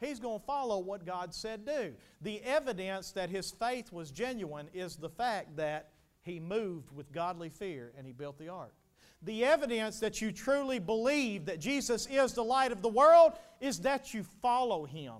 [0.00, 1.94] He's going to follow what God said do.
[2.20, 5.90] The evidence that his faith was genuine is the fact that
[6.22, 8.74] he moved with godly fear and he built the ark.
[9.22, 13.80] The evidence that you truly believe that Jesus is the light of the world is
[13.80, 15.14] that you follow him.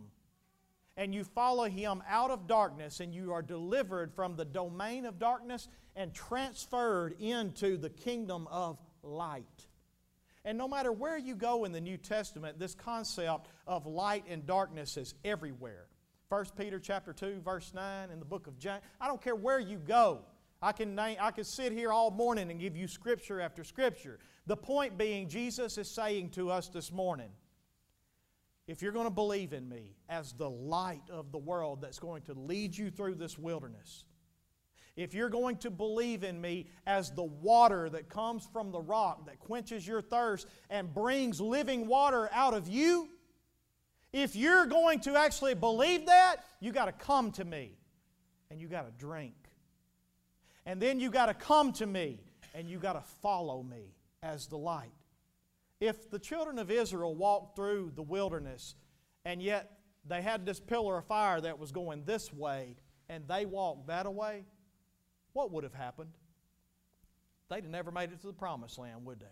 [0.97, 5.19] And you follow him out of darkness, and you are delivered from the domain of
[5.19, 9.67] darkness and transferred into the kingdom of light.
[10.45, 14.47] And no matter where you go in the New Testament, this concept of light and
[14.47, 15.87] darkness is everywhere.
[16.29, 18.83] 1 Peter chapter 2, verse 9, in the book of James.
[19.01, 20.21] I don't care where you go.
[20.63, 24.19] I can, name, I can sit here all morning and give you scripture after scripture.
[24.47, 27.29] The point being, Jesus is saying to us this morning
[28.67, 32.23] if you're going to believe in me as the light of the world that's going
[32.23, 34.05] to lead you through this wilderness,
[34.97, 39.27] if you're going to believe in me as the water that comes from the rock
[39.27, 43.09] that quenches your thirst and brings living water out of you,
[44.13, 47.77] if you're going to actually believe that, you got to come to me
[48.51, 49.35] and you got to drink.
[50.65, 52.21] And then you got to come to me
[52.55, 54.96] and you got to follow me as the light.
[55.87, 58.75] If the children of Israel walked through the wilderness
[59.25, 62.77] and yet they had this pillar of fire that was going this way
[63.09, 64.45] and they walked that way,
[65.33, 66.11] what would have happened?
[67.49, 69.27] They'd have never made it to the promised land, would they?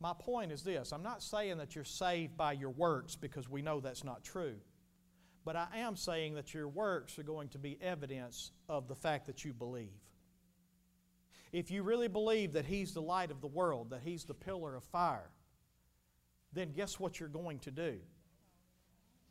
[0.00, 3.62] My point is this I'm not saying that you're saved by your works because we
[3.62, 4.56] know that's not true.
[5.44, 9.26] But I am saying that your works are going to be evidence of the fact
[9.26, 9.90] that you believe.
[11.52, 14.74] If you really believe that He's the light of the world, that He's the pillar
[14.74, 15.30] of fire,
[16.52, 17.98] then guess what you're going to do?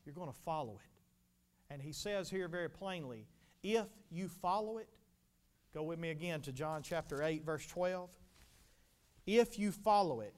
[0.06, 1.74] You're going to follow it.
[1.74, 3.28] And He says here very plainly
[3.64, 4.90] if you follow it,
[5.74, 8.10] go with me again to John chapter 8, verse 12.
[9.28, 10.36] If you follow it,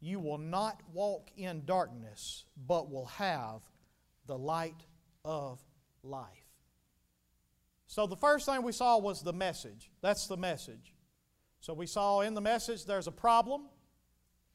[0.00, 3.62] you will not walk in darkness, but will have
[4.26, 4.84] the light
[5.24, 5.60] of
[6.02, 6.26] life.
[7.86, 9.90] So the first thing we saw was the message.
[10.00, 10.91] That's the message.
[11.62, 13.62] So we saw in the message there's a problem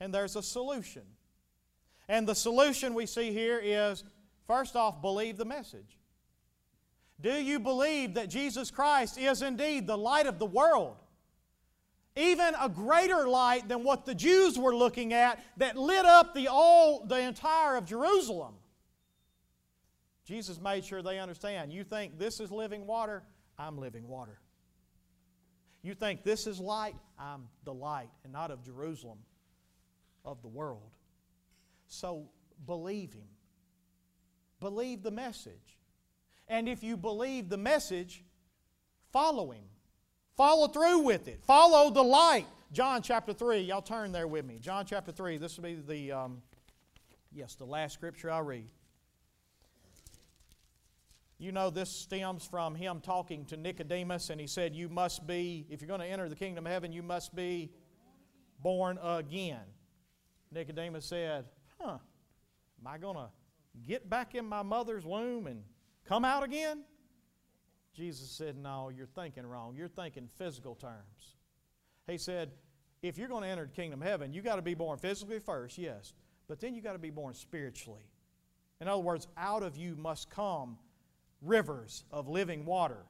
[0.02, 1.04] and there's a solution.
[2.10, 4.04] And the solution we see here is
[4.46, 5.98] first off, believe the message.
[7.22, 10.98] Do you believe that Jesus Christ is indeed the light of the world?
[12.18, 16.50] Even a greater light than what the Jews were looking at that lit up the,
[16.50, 18.56] all, the entire of Jerusalem.
[20.26, 21.72] Jesus made sure they understand.
[21.72, 23.24] You think this is living water?
[23.58, 24.42] I'm living water.
[25.82, 26.96] You think this is light?
[27.20, 29.20] I'm the light, and not of Jerusalem,
[30.26, 30.92] of the world.
[31.88, 32.30] So
[32.66, 33.28] believe Him.
[34.60, 35.78] Believe the message.
[36.48, 38.24] And if you believe the message,
[39.12, 39.64] follow Him.
[40.36, 41.44] Follow through with it.
[41.46, 42.46] Follow the light.
[42.72, 43.60] John chapter 3.
[43.60, 44.60] Y'all turn there with me.
[44.60, 45.38] John chapter 3.
[45.38, 46.42] This will be the, um,
[47.32, 48.68] yes, the last scripture I'll read.
[51.40, 55.68] You know, this stems from him talking to Nicodemus, and he said, You must be,
[55.70, 57.72] if you're going to enter the kingdom of heaven, you must be
[58.60, 59.62] born again.
[60.52, 61.46] Nicodemus said,
[61.80, 62.00] Huh,
[62.80, 63.30] am I going to
[63.88, 65.62] get back in my mother's womb and
[66.06, 66.84] come out again?
[67.94, 69.76] Jesus said, No, you're thinking wrong.
[69.76, 71.36] You're thinking physical terms.
[72.08, 72.52] He said,
[73.04, 75.40] If you're going to enter the kingdom of heaven, you got to be born physically
[75.40, 76.14] first, yes,
[76.48, 78.10] but then you got to be born spiritually.
[78.82, 80.78] In other words, out of you must come
[81.42, 83.06] rivers of living water.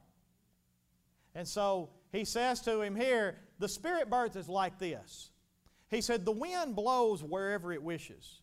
[1.34, 5.30] And so he says to him here, the spirit birth is like this.
[5.90, 8.42] He said, The wind blows wherever it wishes.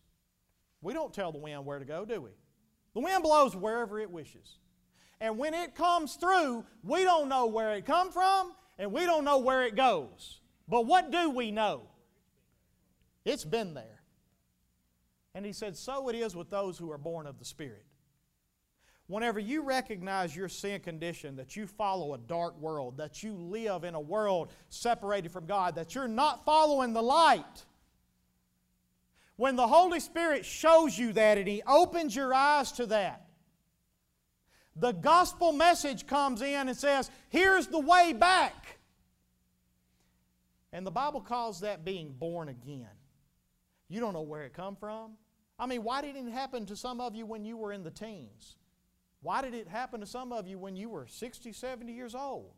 [0.82, 2.30] We don't tell the wind where to go, do we?
[2.94, 4.58] The wind blows wherever it wishes.
[5.20, 9.24] And when it comes through, we don't know where it come from and we don't
[9.24, 10.40] know where it goes.
[10.68, 11.82] But what do we know?
[13.24, 14.02] It's been there.
[15.34, 17.84] And he said, So it is with those who are born of the Spirit.
[19.08, 23.84] Whenever you recognize your sin condition, that you follow a dark world, that you live
[23.84, 27.64] in a world separated from God, that you're not following the light,
[29.36, 33.26] when the Holy Spirit shows you that and He opens your eyes to that,
[34.74, 38.78] the gospel message comes in and says, Here's the way back.
[40.72, 42.88] And the Bible calls that being born again.
[43.88, 45.12] You don't know where it come from.
[45.58, 47.90] I mean, why didn't it happen to some of you when you were in the
[47.90, 48.56] teens?
[49.26, 52.52] Why did it happen to some of you when you were 60, 70 years old?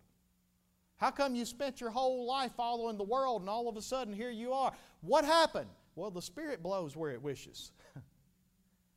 [0.98, 4.12] How come you spent your whole life following the world and all of a sudden
[4.12, 4.74] here you are?
[5.00, 5.70] What happened?
[5.96, 7.72] Well, the Spirit blows where it wishes.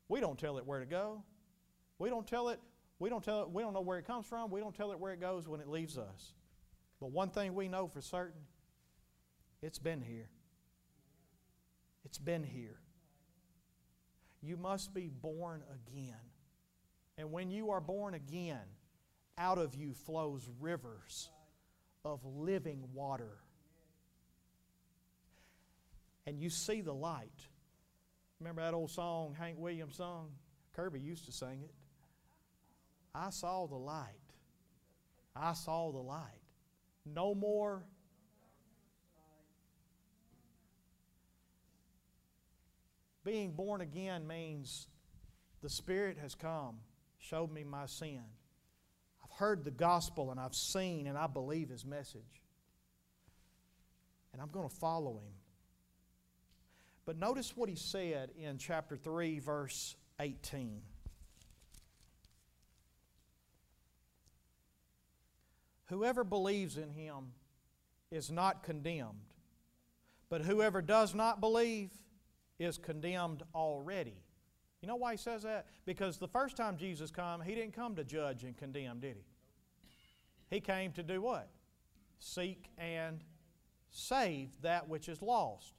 [0.09, 1.23] we don't tell it where to go.
[1.97, 2.59] We don't tell it,
[2.99, 4.51] we don't tell it, we don't know where it comes from.
[4.51, 6.33] We don't tell it where it goes when it leaves us.
[6.99, 8.41] But one thing we know for certain,
[9.61, 10.27] it's been here.
[12.03, 12.81] It's been here.
[14.41, 16.30] You must be born again.
[17.21, 18.65] And when you are born again,
[19.37, 21.29] out of you flows rivers
[22.03, 23.37] of living water.
[26.25, 27.45] And you see the light.
[28.39, 30.29] Remember that old song Hank Williams sung?
[30.75, 31.75] Kirby used to sing it.
[33.13, 34.07] I saw the light.
[35.35, 36.41] I saw the light.
[37.05, 37.83] No more.
[43.23, 44.87] Being born again means
[45.61, 46.77] the Spirit has come
[47.21, 48.21] showed me my sin.
[49.23, 52.41] I've heard the gospel and I've seen and I believe his message.
[54.33, 55.33] And I'm going to follow him.
[57.05, 60.81] But notice what he said in chapter 3, verse 18.
[65.85, 67.33] Whoever believes in him
[68.11, 69.33] is not condemned,
[70.29, 71.89] but whoever does not believe
[72.57, 74.15] is condemned already
[74.81, 75.67] you know why he says that?
[75.85, 80.55] Because the first time Jesus came, he didn't come to judge and condemn, did he?
[80.55, 81.49] He came to do what?
[82.19, 83.23] Seek and
[83.91, 85.75] save that which is lost.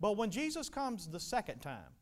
[0.00, 1.94] But when Jesus comes the second time,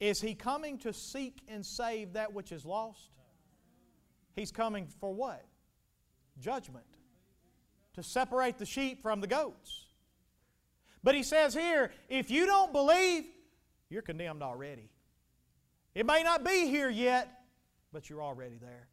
[0.00, 3.10] is he coming to seek and save that which is lost?
[4.36, 5.44] He's coming for what?
[6.40, 6.86] Judgment.
[7.94, 9.86] To separate the sheep from the goats.
[11.02, 13.24] But he says here, if you don't believe,
[13.90, 14.88] you're condemned already.
[15.94, 17.28] It may not be here yet,
[17.92, 18.88] but you're already there.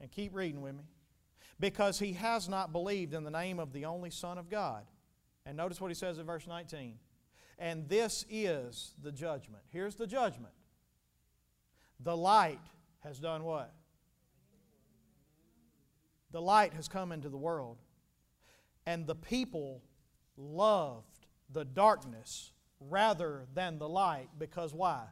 [0.00, 0.84] And keep reading with me.
[1.58, 4.84] Because he has not believed in the name of the only Son of God.
[5.46, 6.98] And notice what he says in verse 19.
[7.58, 9.62] And this is the judgment.
[9.72, 10.52] Here's the judgment.
[12.00, 12.60] The light
[13.00, 13.72] has done what?
[16.32, 17.78] The light has come into the world.
[18.84, 19.82] And the people
[20.36, 25.04] loved the darkness rather than the light because why?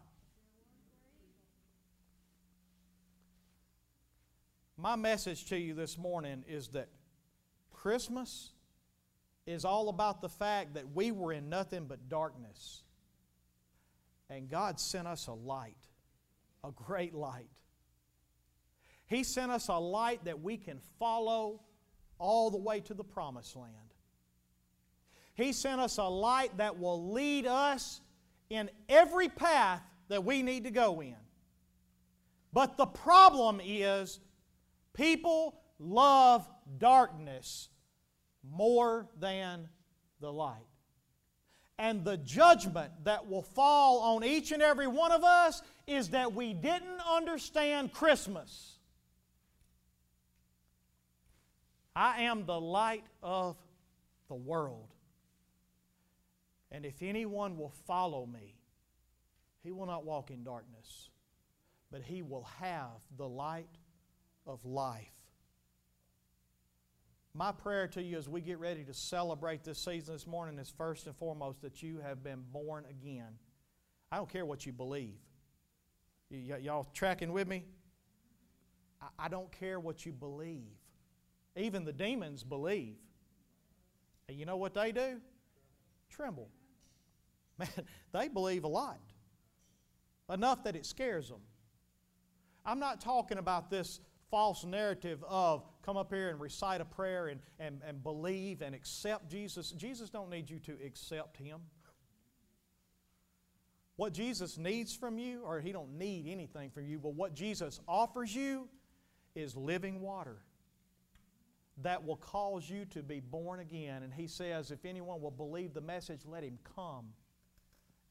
[4.77, 6.89] My message to you this morning is that
[7.73, 8.51] Christmas
[9.47, 12.83] is all about the fact that we were in nothing but darkness.
[14.29, 15.77] And God sent us a light,
[16.65, 17.51] a great light.
[19.07, 21.61] He sent us a light that we can follow
[22.19, 23.75] all the way to the promised land.
[25.35, 28.01] He sent us a light that will lead us
[28.51, 31.17] in every path that we need to go in.
[32.53, 34.21] But the problem is
[34.95, 37.69] People love darkness
[38.43, 39.69] more than
[40.21, 40.67] the light.
[41.79, 46.33] And the judgment that will fall on each and every one of us is that
[46.33, 48.79] we didn't understand Christmas.
[51.97, 53.57] I am the light of
[54.29, 54.89] the world.
[56.71, 58.57] And if anyone will follow me,
[59.63, 61.11] he will not walk in darkness,
[61.91, 63.69] but he will have the light
[64.47, 65.13] of life.
[67.35, 70.71] My prayer to you as we get ready to celebrate this season this morning is
[70.71, 73.39] first and foremost that you have been born again.
[74.13, 75.19] I don't care what you believe.
[76.31, 77.65] Y- y'all tracking with me?
[79.03, 80.79] I-, I don't care what you believe.
[81.57, 82.97] Even the demons believe.
[84.29, 85.21] And you know what they do?
[86.11, 86.49] Tremble.
[87.59, 87.69] Man,
[88.13, 89.01] they believe a lot.
[90.29, 91.41] Enough that it scares them.
[92.65, 94.01] I'm not talking about this
[94.35, 98.75] false narrative of come up here and recite a prayer and, and, and believe and
[98.75, 99.71] accept Jesus.
[99.71, 101.61] Jesus don't need you to accept Him.
[103.95, 107.79] What Jesus needs from you, or He don't need anything from you, but what Jesus
[107.87, 108.67] offers you
[109.37, 110.39] is living water
[111.85, 114.03] that will cause you to be born again.
[114.03, 117.07] And He says, if anyone will believe the message, let him come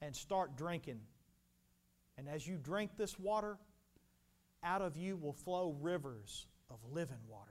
[0.00, 1.00] and start drinking.
[2.16, 3.58] And as you drink this water,
[4.64, 7.50] out of you will flow rivers of living water.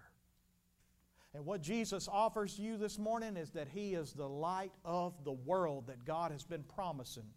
[1.34, 5.32] And what Jesus offers you this morning is that He is the light of the
[5.32, 7.30] world that God has been promising.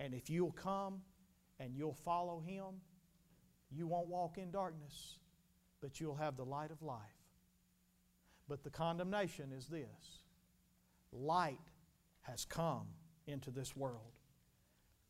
[0.00, 1.02] And if you'll come
[1.60, 2.80] and you'll follow Him,
[3.70, 5.18] you won't walk in darkness,
[5.80, 7.00] but you'll have the light of life.
[8.48, 10.20] But the condemnation is this
[11.12, 11.60] light
[12.22, 12.86] has come
[13.26, 14.12] into this world,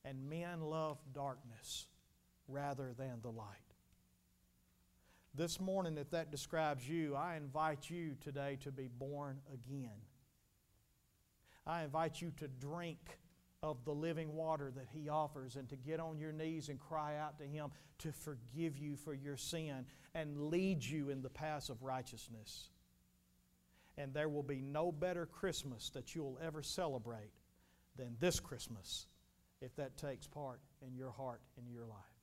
[0.04, 1.86] and men love darkness
[2.48, 3.46] rather than the light.
[5.34, 9.90] This morning, if that describes you, I invite you today to be born again.
[11.66, 12.98] I invite you to drink
[13.62, 17.16] of the living water that He offers and to get on your knees and cry
[17.16, 21.70] out to Him to forgive you for your sin and lead you in the paths
[21.70, 22.68] of righteousness.
[23.96, 27.32] And there will be no better Christmas that you'll ever celebrate
[27.96, 29.06] than this Christmas
[29.60, 32.13] if that takes part in your heart and your life.